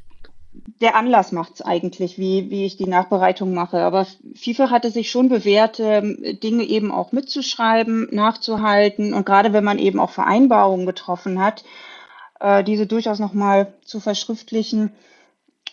der 0.81 0.95
Anlass 0.95 1.31
macht 1.31 1.55
es 1.55 1.61
eigentlich, 1.61 2.17
wie, 2.17 2.49
wie 2.49 2.65
ich 2.65 2.75
die 2.75 2.87
Nachbereitung 2.87 3.53
mache. 3.53 3.79
Aber 3.79 4.05
FIFA 4.35 4.69
hatte 4.69 4.91
sich 4.91 5.09
schon 5.09 5.29
bewährt, 5.29 5.79
ähm, 5.79 6.17
Dinge 6.43 6.63
eben 6.63 6.91
auch 6.91 7.11
mitzuschreiben, 7.11 8.09
nachzuhalten 8.11 9.13
und 9.13 9.25
gerade 9.25 9.53
wenn 9.53 9.63
man 9.63 9.79
eben 9.79 9.99
auch 9.99 10.09
Vereinbarungen 10.09 10.85
getroffen 10.85 11.41
hat, 11.41 11.63
äh, 12.39 12.63
diese 12.63 12.87
durchaus 12.87 13.19
nochmal 13.19 13.73
zu 13.85 13.99
verschriftlichen, 13.99 14.91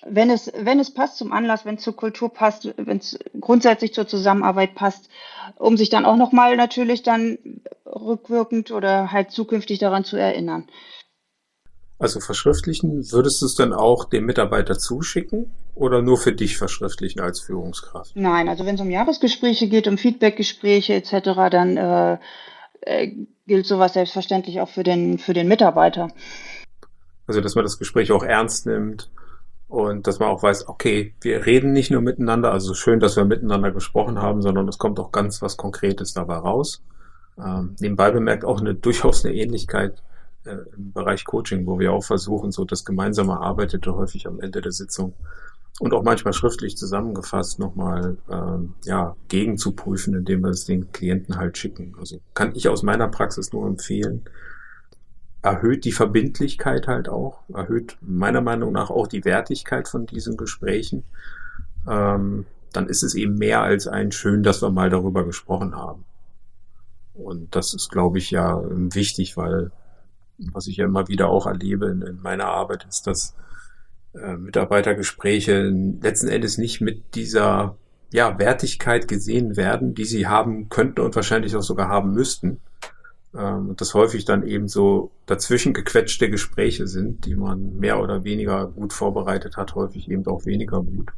wenn 0.06 0.30
es, 0.30 0.52
wenn 0.56 0.78
es 0.78 0.94
passt 0.94 1.16
zum 1.16 1.32
Anlass, 1.32 1.64
wenn 1.64 1.74
es 1.74 1.82
zur 1.82 1.96
Kultur 1.96 2.32
passt, 2.32 2.72
wenn 2.76 2.98
es 2.98 3.18
grundsätzlich 3.40 3.94
zur 3.94 4.06
Zusammenarbeit 4.06 4.76
passt, 4.76 5.08
um 5.56 5.76
sich 5.76 5.90
dann 5.90 6.04
auch 6.04 6.16
nochmal 6.16 6.56
natürlich 6.56 7.02
dann 7.02 7.38
rückwirkend 7.84 8.70
oder 8.70 9.10
halt 9.10 9.32
zukünftig 9.32 9.80
daran 9.80 10.04
zu 10.04 10.16
erinnern. 10.16 10.68
Also 12.00 12.20
verschriftlichen, 12.20 13.10
würdest 13.10 13.42
du 13.42 13.46
es 13.46 13.56
dann 13.56 13.72
auch 13.72 14.04
dem 14.04 14.24
Mitarbeiter 14.24 14.78
zuschicken 14.78 15.50
oder 15.74 16.00
nur 16.00 16.16
für 16.16 16.32
dich 16.32 16.56
verschriftlichen 16.56 17.20
als 17.20 17.40
Führungskraft? 17.40 18.12
Nein, 18.14 18.48
also 18.48 18.64
wenn 18.64 18.76
es 18.76 18.80
um 18.80 18.90
Jahresgespräche 18.90 19.68
geht, 19.68 19.88
um 19.88 19.98
Feedbackgespräche 19.98 20.94
etc., 20.94 21.10
dann 21.50 21.76
äh, 21.76 22.18
äh, 22.82 23.12
gilt 23.48 23.66
sowas 23.66 23.94
selbstverständlich 23.94 24.60
auch 24.60 24.68
für 24.68 24.84
den, 24.84 25.18
für 25.18 25.32
den 25.32 25.48
Mitarbeiter. 25.48 26.08
Also 27.26 27.40
dass 27.40 27.56
man 27.56 27.64
das 27.64 27.78
Gespräch 27.78 28.12
auch 28.12 28.22
ernst 28.22 28.66
nimmt 28.66 29.10
und 29.66 30.06
dass 30.06 30.20
man 30.20 30.28
auch 30.28 30.42
weiß, 30.42 30.68
okay, 30.68 31.14
wir 31.20 31.46
reden 31.46 31.72
nicht 31.72 31.90
nur 31.90 32.00
miteinander, 32.00 32.52
also 32.52 32.74
schön, 32.74 33.00
dass 33.00 33.16
wir 33.16 33.24
miteinander 33.24 33.72
gesprochen 33.72 34.22
haben, 34.22 34.40
sondern 34.40 34.68
es 34.68 34.78
kommt 34.78 35.00
auch 35.00 35.10
ganz 35.10 35.42
was 35.42 35.56
Konkretes 35.56 36.14
dabei 36.14 36.36
raus. 36.36 36.80
Ähm, 37.38 37.74
nebenbei 37.80 38.12
bemerkt 38.12 38.44
auch 38.44 38.60
eine 38.60 38.74
durchaus 38.74 39.24
eine 39.24 39.34
Ähnlichkeit 39.34 40.02
äh, 40.44 40.56
im 40.76 40.92
Bereich 40.92 41.24
Coaching, 41.24 41.66
wo 41.66 41.78
wir 41.78 41.92
auch 41.92 42.04
versuchen, 42.04 42.50
so 42.52 42.64
das 42.64 42.84
gemeinsame 42.84 43.40
Arbeitete 43.40 43.94
häufig 43.94 44.26
am 44.26 44.40
Ende 44.40 44.60
der 44.60 44.72
Sitzung 44.72 45.14
und 45.80 45.94
auch 45.94 46.02
manchmal 46.02 46.32
schriftlich 46.32 46.76
zusammengefasst 46.76 47.58
nochmal 47.58 48.16
ähm, 48.30 48.74
ja, 48.84 49.16
gegenzuprüfen, 49.28 50.14
indem 50.14 50.42
wir 50.42 50.50
es 50.50 50.64
den 50.64 50.90
Klienten 50.92 51.36
halt 51.36 51.56
schicken. 51.56 51.94
Also 51.98 52.20
kann 52.34 52.54
ich 52.54 52.68
aus 52.68 52.82
meiner 52.82 53.08
Praxis 53.08 53.52
nur 53.52 53.66
empfehlen, 53.66 54.24
erhöht 55.42 55.84
die 55.84 55.92
Verbindlichkeit 55.92 56.88
halt 56.88 57.08
auch, 57.08 57.42
erhöht 57.54 57.96
meiner 58.00 58.40
Meinung 58.40 58.72
nach 58.72 58.90
auch 58.90 59.06
die 59.06 59.24
Wertigkeit 59.24 59.86
von 59.88 60.06
diesen 60.06 60.36
Gesprächen. 60.36 61.04
Ähm, 61.88 62.46
dann 62.72 62.88
ist 62.88 63.02
es 63.02 63.14
eben 63.14 63.36
mehr 63.36 63.62
als 63.62 63.86
ein 63.86 64.12
schön, 64.12 64.42
dass 64.42 64.62
wir 64.62 64.70
mal 64.70 64.90
darüber 64.90 65.24
gesprochen 65.24 65.76
haben. 65.76 66.04
Und 67.14 67.54
das 67.54 67.72
ist, 67.72 67.90
glaube 67.90 68.18
ich, 68.18 68.30
ja 68.30 68.60
wichtig, 68.68 69.36
weil 69.36 69.70
was 70.38 70.66
ich 70.66 70.76
ja 70.76 70.86
immer 70.86 71.08
wieder 71.08 71.28
auch 71.28 71.46
erlebe 71.46 71.86
in, 71.86 72.02
in 72.02 72.20
meiner 72.22 72.46
Arbeit, 72.46 72.86
ist, 72.88 73.06
dass 73.06 73.34
äh, 74.14 74.36
Mitarbeitergespräche 74.36 75.68
letzten 76.00 76.28
Endes 76.28 76.58
nicht 76.58 76.80
mit 76.80 77.14
dieser 77.14 77.76
ja, 78.12 78.38
Wertigkeit 78.38 79.08
gesehen 79.08 79.56
werden, 79.56 79.94
die 79.94 80.04
sie 80.04 80.26
haben 80.26 80.68
könnten 80.68 81.00
und 81.00 81.14
wahrscheinlich 81.14 81.54
auch 81.56 81.62
sogar 81.62 81.88
haben 81.88 82.12
müssten. 82.12 82.60
Ähm, 83.34 83.70
und 83.70 83.80
das 83.80 83.94
häufig 83.94 84.24
dann 84.24 84.46
eben 84.46 84.68
so 84.68 85.10
dazwischen 85.26 85.74
gequetschte 85.74 86.30
Gespräche 86.30 86.86
sind, 86.86 87.26
die 87.26 87.34
man 87.34 87.76
mehr 87.76 88.00
oder 88.00 88.24
weniger 88.24 88.66
gut 88.66 88.92
vorbereitet 88.92 89.56
hat, 89.56 89.74
häufig 89.74 90.10
eben 90.10 90.26
auch 90.26 90.46
weniger 90.46 90.82
gut. 90.82 91.10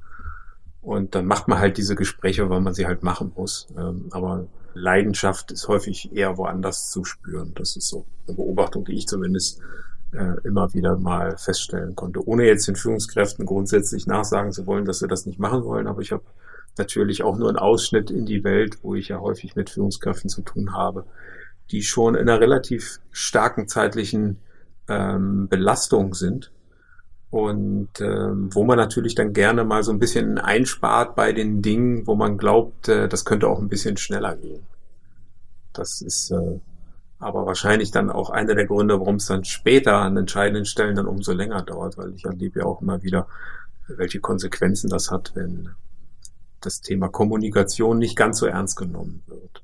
Und 0.83 1.15
dann 1.15 1.27
macht 1.27 1.47
man 1.47 1.59
halt 1.59 1.77
diese 1.77 1.95
Gespräche, 1.95 2.49
weil 2.49 2.61
man 2.61 2.75
sie 2.75 2.87
halt 2.87 3.03
machen 3.03 3.33
muss. 3.37 3.69
Ähm, 3.77 4.07
aber 4.11 4.47
Leidenschaft 4.75 5.51
ist 5.53 5.69
häufig 5.69 6.15
eher 6.15 6.37
woanders 6.37 6.91
zu 6.91 7.05
spüren. 7.05 7.53
Das 7.55 7.77
ist 7.77 7.89
so 7.89 8.07
eine 8.27 8.37
Beobachtung, 8.37 8.85
die 8.85 8.95
ich 8.95 9.07
zumindest 9.07 9.61
äh, 10.13 10.41
immer 10.45 10.73
wieder 10.75 10.97
mal 10.97 11.37
feststellen 11.37 11.95
konnte. 11.95 12.27
Ohne 12.27 12.45
jetzt 12.47 12.69
den 12.69 12.77
Führungskräften 12.77 13.47
grundsätzlich 13.47 14.07
nachsagen 14.07 14.53
zu 14.53 14.67
wollen, 14.67 14.85
dass 14.85 15.01
wir 15.01 15.09
das 15.09 15.27
nicht 15.27 15.39
machen 15.39 15.65
wollen, 15.65 15.87
aber 15.87 16.01
ich 16.01 16.13
habe 16.13 16.25
natürlich 16.79 17.23
auch 17.23 17.37
nur 17.37 17.49
einen 17.49 17.59
Ausschnitt 17.59 18.11
in 18.11 18.27
die 18.27 18.45
Welt, 18.45 18.79
wo 18.83 18.95
ich 18.95 19.09
ja 19.09 19.21
häufig 19.21 19.57
mit 19.57 19.71
Führungskräften 19.71 20.31
zu 20.31 20.43
tun 20.43 20.73
habe, 20.73 21.05
die 21.71 21.83
schon 21.83 22.15
in 22.15 22.29
einer 22.29 22.41
relativ 22.41 23.01
starken 23.11 23.69
zeitlichen 23.69 24.39
ähm, 24.89 25.49
Belastung 25.49 26.15
sind 26.15 26.51
und 27.31 28.01
ähm, 28.01 28.53
wo 28.53 28.65
man 28.65 28.77
natürlich 28.77 29.15
dann 29.15 29.33
gerne 29.33 29.65
mal 29.65 29.83
so 29.85 29.93
ein 29.93 30.01
bisschen 30.01 30.39
einspart 30.39 31.15
bei 31.15 31.33
den 31.33 31.63
Dingen, 31.63 32.07
wo 32.07 32.17
man 32.17 32.39
glaubt, 32.39 32.89
äh, 32.89 33.09
das 33.09 33.25
könnte 33.25 33.49
auch 33.49 33.61
ein 33.61 33.69
bisschen 33.69 33.97
schneller 33.97 34.37
gehen. 34.37 34.67
Das 35.73 36.01
ist 36.01 36.33
äh, 36.33 36.61
aber 37.21 37.47
wahrscheinlich 37.47 37.93
dann 37.93 38.11
auch 38.11 38.31
einer 38.31 38.55
der 38.55 38.67
Gründe, 38.67 38.99
warum 38.99 39.17
es 39.17 39.27
dann 39.27 39.45
später 39.45 39.97
an 39.99 40.17
entscheidenden 40.17 40.65
Stellen 40.65 40.97
dann 40.97 41.07
umso 41.07 41.33
länger 41.33 41.63
dauert, 41.63 41.99
weil 41.99 42.15
ich 42.15 42.25
erlebe 42.25 42.61
ja 42.61 42.67
auch 42.67 42.83
immer 42.83 43.03
wieder, 43.03 43.29
welche 43.87 44.21
Konsequenzen 44.21 44.89
das 44.89 45.11
hat, 45.11 45.33
wenn 45.35 45.71
das 46.61 46.81
Thema 46.81 47.09
Kommunikation 47.09 47.99
nicht 47.99 48.17
ganz 48.17 48.39
so 48.39 48.47
ernst 48.47 48.77
genommen 48.77 49.23
wird. 49.27 49.63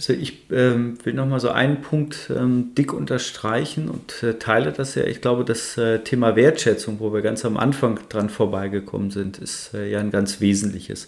Also 0.00 0.14
ich 0.14 0.50
ähm, 0.50 0.96
will 1.04 1.12
nochmal 1.12 1.40
so 1.40 1.50
einen 1.50 1.82
Punkt 1.82 2.32
ähm, 2.34 2.74
dick 2.74 2.94
unterstreichen 2.94 3.90
und 3.90 4.22
äh, 4.22 4.38
teile 4.38 4.72
das 4.72 4.94
ja. 4.94 5.04
Ich 5.04 5.20
glaube, 5.20 5.44
das 5.44 5.76
äh, 5.76 5.98
Thema 5.98 6.36
Wertschätzung, 6.36 7.00
wo 7.00 7.12
wir 7.12 7.20
ganz 7.20 7.44
am 7.44 7.58
Anfang 7.58 8.00
dran 8.08 8.30
vorbeigekommen 8.30 9.10
sind, 9.10 9.36
ist 9.36 9.74
äh, 9.74 9.90
ja 9.90 10.00
ein 10.00 10.10
ganz 10.10 10.40
wesentliches. 10.40 11.06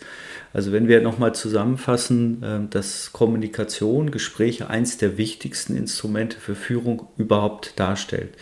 Also 0.53 0.73
wenn 0.73 0.89
wir 0.89 1.01
nochmal 1.01 1.35
zusammenfassen, 1.35 2.43
ähm, 2.45 2.69
dass 2.69 3.15
Kommunikation, 3.15 4.11
Gespräche 4.11 4.69
eins 4.69 4.99
der 4.99 5.17
wichtigsten 5.17 5.75
Instrumente 5.75 6.39
für 6.39 6.55
Führung 6.55 7.09
überhaupt 7.17 7.81
darstellt. 7.81 8.35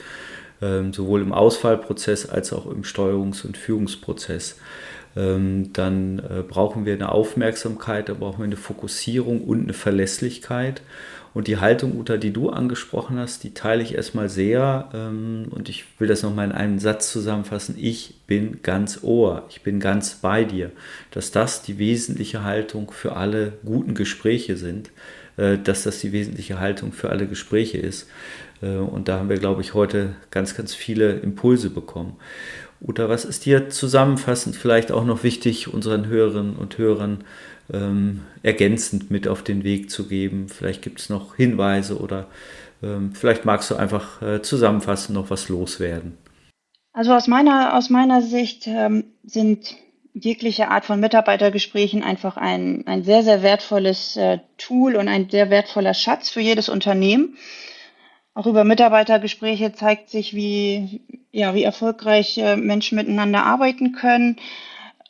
Ähm, 0.61 0.93
sowohl 0.93 1.23
im 1.23 1.33
Auswahlprozess 1.33 2.29
als 2.29 2.53
auch 2.53 2.67
im 2.67 2.83
Steuerungs- 2.83 3.47
und 3.47 3.57
Führungsprozess. 3.57 4.57
Ähm, 5.17 5.73
dann 5.73 6.19
äh, 6.19 6.43
brauchen 6.47 6.87
wir 6.87 6.95
eine 6.95 7.11
Aufmerksamkeit, 7.11 8.09
da 8.09 8.15
brauchen 8.15 8.39
wir 8.39 8.45
eine 8.45 8.57
Fokussierung 8.57 9.43
und 9.43 9.65
eine 9.65 9.73
Verlässlichkeit. 9.73 10.83
Und 11.33 11.47
die 11.47 11.59
Haltung, 11.59 11.97
Uta, 11.97 12.17
die 12.17 12.33
du 12.33 12.51
angesprochen 12.51 13.19
hast, 13.19 13.45
die 13.45 13.55
teile 13.55 13.83
ich 13.83 13.95
erstmal 13.95 14.29
sehr. 14.29 14.89
Ähm, 14.93 15.47
und 15.51 15.69
ich 15.69 15.85
will 15.99 16.09
das 16.09 16.23
nochmal 16.23 16.47
in 16.47 16.53
einem 16.53 16.79
Satz 16.79 17.13
zusammenfassen. 17.13 17.77
Ich 17.79 18.15
bin 18.27 18.63
ganz 18.63 19.01
Ohr. 19.03 19.45
Ich 19.49 19.63
bin 19.63 19.79
ganz 19.79 20.17
bei 20.17 20.45
dir. 20.45 20.73
Dass 21.13 21.31
das 21.31 21.63
die 21.63 21.79
wesentliche 21.79 22.43
Haltung 22.43 22.91
für 22.91 23.17
alle 23.17 23.53
guten 23.65 23.95
Gespräche 23.95 24.57
sind. 24.57 24.91
Äh, 25.37 25.59
dass 25.59 25.85
das 25.85 26.01
die 26.01 26.13
wesentliche 26.13 26.59
Haltung 26.59 26.93
für 26.93 27.11
alle 27.11 27.27
Gespräche 27.27 27.79
ist. 27.79 28.09
Äh, 28.61 28.77
und 28.77 29.09
da 29.09 29.19
haben 29.19 29.29
wir, 29.29 29.39
glaube 29.39 29.63
ich, 29.63 29.75
heute 29.75 30.15
ganz, 30.31 30.57
ganz 30.57 30.75
viele 30.75 31.13
Impulse 31.13 31.71
bekommen. 31.71 32.17
Uta, 32.81 33.09
was 33.09 33.25
ist 33.25 33.45
dir 33.45 33.69
zusammenfassend 33.69 34.57
vielleicht 34.57 34.91
auch 34.91 35.05
noch 35.05 35.23
wichtig, 35.23 35.73
unseren 35.73 36.07
Hörerinnen 36.07 36.57
und 36.57 36.79
Hörern 36.79 37.25
ähm, 37.73 38.23
ergänzend 38.43 39.11
mit 39.11 39.29
auf 39.29 39.43
den 39.43 39.65
Weg 39.65 39.91
zu 39.91 40.09
geben? 40.09 40.49
Vielleicht 40.49 40.83
gibt 40.83 41.01
es 41.01 41.11
noch 41.11 41.37
Hinweise 41.37 41.99
oder 41.99 42.27
ähm, 42.83 43.13
vielleicht 43.15 43.45
magst 43.45 43.71
du 43.71 43.77
einfach 43.77 44.23
äh, 44.23 44.41
zusammenfassend 44.43 45.15
noch 45.15 45.29
was 45.29 45.49
loswerden. 45.49 46.17
Also 46.93 47.13
aus 47.13 47.29
meiner, 47.29 47.77
aus 47.77 47.91
meiner 47.91 48.23
Sicht 48.23 48.67
ähm, 48.67 49.05
sind 49.25 49.77
jegliche 50.13 50.69
Art 50.69 50.85
von 50.85 50.99
Mitarbeitergesprächen 50.99 52.03
einfach 52.03 52.37
ein, 52.37 52.87
ein 52.87 53.05
sehr, 53.05 53.23
sehr 53.23 53.43
wertvolles 53.43 54.17
äh, 54.17 54.39
Tool 54.59 54.97
und 54.97 55.09
ein 55.09 55.29
sehr 55.31 55.51
wertvoller 55.51 55.95
Schatz 55.95 56.31
für 56.31 56.41
jedes 56.41 56.69
Unternehmen. 56.69 57.37
Auch 58.35 58.47
über 58.47 58.65
Mitarbeitergespräche 58.65 59.73
zeigt 59.73 60.09
sich, 60.09 60.35
wie, 60.35 61.01
ja, 61.33 61.55
wie 61.55 61.65
erfolgreich 61.65 62.39
äh, 62.39 62.57
Menschen 62.57 62.97
miteinander 62.97 63.45
arbeiten 63.45 63.93
können, 63.93 64.37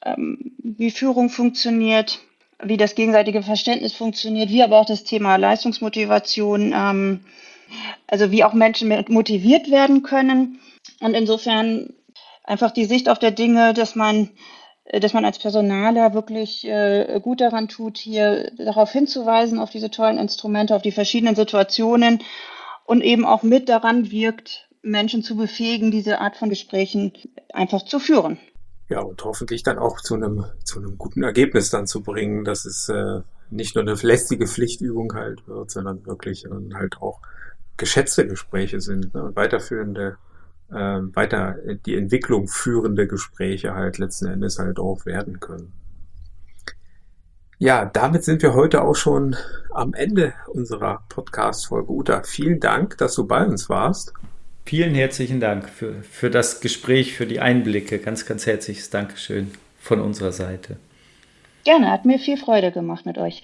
ähm, 0.04 0.52
wie 0.58 0.90
Führung 0.90 1.28
funktioniert, 1.28 2.20
wie 2.62 2.78
das 2.78 2.94
gegenseitige 2.94 3.42
Verständnis 3.42 3.92
funktioniert, 3.92 4.48
wie 4.48 4.62
aber 4.62 4.78
auch 4.78 4.86
das 4.86 5.04
Thema 5.04 5.36
Leistungsmotivation, 5.36 6.72
ähm, 6.74 7.20
also 8.06 8.30
wie 8.30 8.42
auch 8.42 8.54
Menschen 8.54 8.88
motiviert 9.08 9.70
werden 9.70 10.02
können. 10.02 10.60
Und 11.00 11.14
insofern 11.14 11.92
einfach 12.44 12.70
die 12.70 12.86
Sicht 12.86 13.08
auf 13.08 13.18
der 13.18 13.30
Dinge, 13.30 13.74
dass 13.74 13.94
man 13.94 14.30
dass 14.92 15.12
man 15.12 15.24
als 15.24 15.38
Personaler 15.38 16.14
wirklich 16.14 16.66
äh, 16.66 17.20
gut 17.22 17.40
daran 17.40 17.68
tut, 17.68 17.96
hier 17.96 18.50
darauf 18.56 18.90
hinzuweisen, 18.90 19.60
auf 19.60 19.70
diese 19.70 19.88
tollen 19.88 20.18
Instrumente, 20.18 20.74
auf 20.74 20.82
die 20.82 20.90
verschiedenen 20.90 21.36
Situationen 21.36 22.24
und 22.90 23.02
eben 23.02 23.24
auch 23.24 23.44
mit 23.44 23.68
daran 23.68 24.10
wirkt, 24.10 24.68
Menschen 24.82 25.22
zu 25.22 25.36
befähigen, 25.36 25.92
diese 25.92 26.20
Art 26.20 26.36
von 26.36 26.48
Gesprächen 26.48 27.12
einfach 27.52 27.84
zu 27.84 28.00
führen. 28.00 28.36
Ja, 28.88 28.98
und 28.98 29.22
hoffentlich 29.22 29.62
dann 29.62 29.78
auch 29.78 30.00
zu 30.00 30.16
einem, 30.16 30.44
zu 30.64 30.80
einem 30.80 30.98
guten 30.98 31.22
Ergebnis 31.22 31.70
dann 31.70 31.86
zu 31.86 32.02
bringen, 32.02 32.44
dass 32.44 32.64
es 32.64 32.88
äh, 32.88 33.20
nicht 33.48 33.76
nur 33.76 33.82
eine 33.82 33.94
lästige 33.94 34.48
Pflichtübung 34.48 35.14
halt 35.14 35.46
wird, 35.46 35.70
sondern 35.70 36.04
wirklich 36.04 36.42
dann 36.42 36.74
halt 36.74 37.00
auch 37.00 37.20
geschätzte 37.76 38.26
Gespräche 38.26 38.80
sind, 38.80 39.14
ne, 39.14 39.30
weiterführende, 39.36 40.16
äh, 40.72 40.74
weiter 40.74 41.58
die 41.86 41.94
Entwicklung 41.94 42.48
führende 42.48 43.06
Gespräche 43.06 43.72
halt 43.72 43.98
letzten 43.98 44.26
Endes 44.26 44.58
halt 44.58 44.80
auch 44.80 45.06
werden 45.06 45.38
können. 45.38 45.72
Ja, 47.62 47.84
damit 47.84 48.24
sind 48.24 48.40
wir 48.40 48.54
heute 48.54 48.82
auch 48.82 48.96
schon 48.96 49.36
am 49.70 49.92
Ende 49.92 50.32
unserer 50.46 51.02
Podcast-Folge. 51.10 51.92
Uta, 51.92 52.22
vielen 52.22 52.58
Dank, 52.58 52.96
dass 52.96 53.14
du 53.14 53.26
bei 53.26 53.44
uns 53.44 53.68
warst. 53.68 54.14
Vielen 54.64 54.94
herzlichen 54.94 55.40
Dank 55.40 55.68
für, 55.68 56.02
für 56.02 56.30
das 56.30 56.62
Gespräch, 56.62 57.14
für 57.14 57.26
die 57.26 57.40
Einblicke. 57.40 57.98
Ganz, 57.98 58.24
ganz 58.24 58.46
herzliches 58.46 58.88
Dankeschön 58.88 59.50
von 59.78 60.00
unserer 60.00 60.32
Seite. 60.32 60.78
Gerne, 61.64 61.90
hat 61.90 62.06
mir 62.06 62.18
viel 62.18 62.38
Freude 62.38 62.72
gemacht 62.72 63.04
mit 63.04 63.18
euch. 63.18 63.42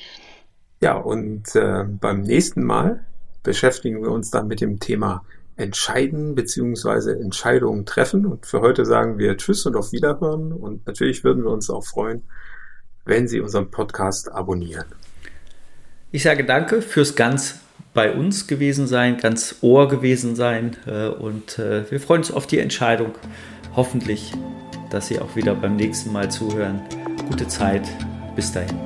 Ja, 0.81 0.95
und 0.97 1.55
äh, 1.55 1.85
beim 1.85 2.23
nächsten 2.23 2.65
Mal 2.65 3.05
beschäftigen 3.43 4.03
wir 4.03 4.13
uns 4.13 4.31
dann 4.31 4.49
mit 4.49 4.63
dem 4.63 4.81
Thema 4.81 5.27
Entscheiden 5.57 6.35
bzw. 6.35 7.21
Entscheidungen 7.21 7.85
treffen. 7.85 8.25
Und 8.25 8.47
für 8.47 8.63
heute 8.63 8.87
sagen 8.87 9.19
wir 9.19 9.37
Tschüss 9.37 9.67
und 9.67 9.77
auf 9.77 9.93
Wiederhören. 9.93 10.55
Und 10.55 10.87
natürlich 10.87 11.23
würden 11.23 11.45
wir 11.45 11.51
uns 11.51 11.69
auch 11.69 11.85
freuen, 11.85 12.23
wenn 13.07 13.29
Sie 13.29 13.41
unseren 13.41 13.71
Podcast 13.71 14.31
abonnieren. 14.31 14.85
Ich 16.13 16.25
sage 16.25 16.45
danke 16.45 16.83
fürs 16.83 17.17
ganz 17.17 17.61
bei 17.95 18.13
uns 18.13 18.47
gewesen 18.47 18.87
sein, 18.87 19.17
ganz 19.17 19.57
Ohr 19.63 19.89
gewesen 19.89 20.37
sein 20.37 20.77
äh, 20.87 21.09
und 21.09 21.59
äh, 21.59 21.91
wir 21.91 21.99
freuen 21.99 22.21
uns 22.21 22.31
auf 22.31 22.47
die 22.47 22.59
Entscheidung. 22.59 23.13
Hoffentlich, 23.75 24.33
dass 24.91 25.09
Sie 25.09 25.19
auch 25.19 25.35
wieder 25.35 25.55
beim 25.55 25.77
nächsten 25.77 26.13
Mal 26.13 26.31
zuhören. 26.31 26.83
Gute 27.29 27.49
Zeit. 27.49 27.89
Bis 28.35 28.53
dahin. 28.53 28.77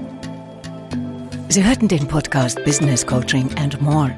Sie 1.49 1.65
hörten 1.65 1.89
den 1.89 2.07
Podcast 2.07 2.65
Business 2.65 3.05
Coaching 3.05 3.51
and 3.59 3.83
More. 3.83 4.15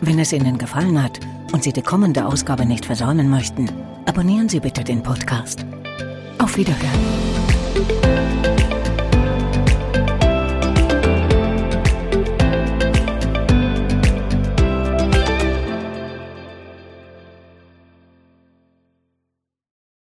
Wenn 0.00 0.20
es 0.20 0.32
Ihnen 0.32 0.58
gefallen 0.58 1.02
hat 1.02 1.18
und 1.52 1.64
Sie 1.64 1.72
die 1.72 1.82
kommende 1.82 2.24
Ausgabe 2.24 2.64
nicht 2.64 2.84
versäumen 2.84 3.28
möchten, 3.28 3.68
abonnieren 4.06 4.48
Sie 4.48 4.60
bitte 4.60 4.84
den 4.84 5.02
Podcast. 5.02 5.66
Auf 6.38 6.56
Wiederhören. 6.56 8.61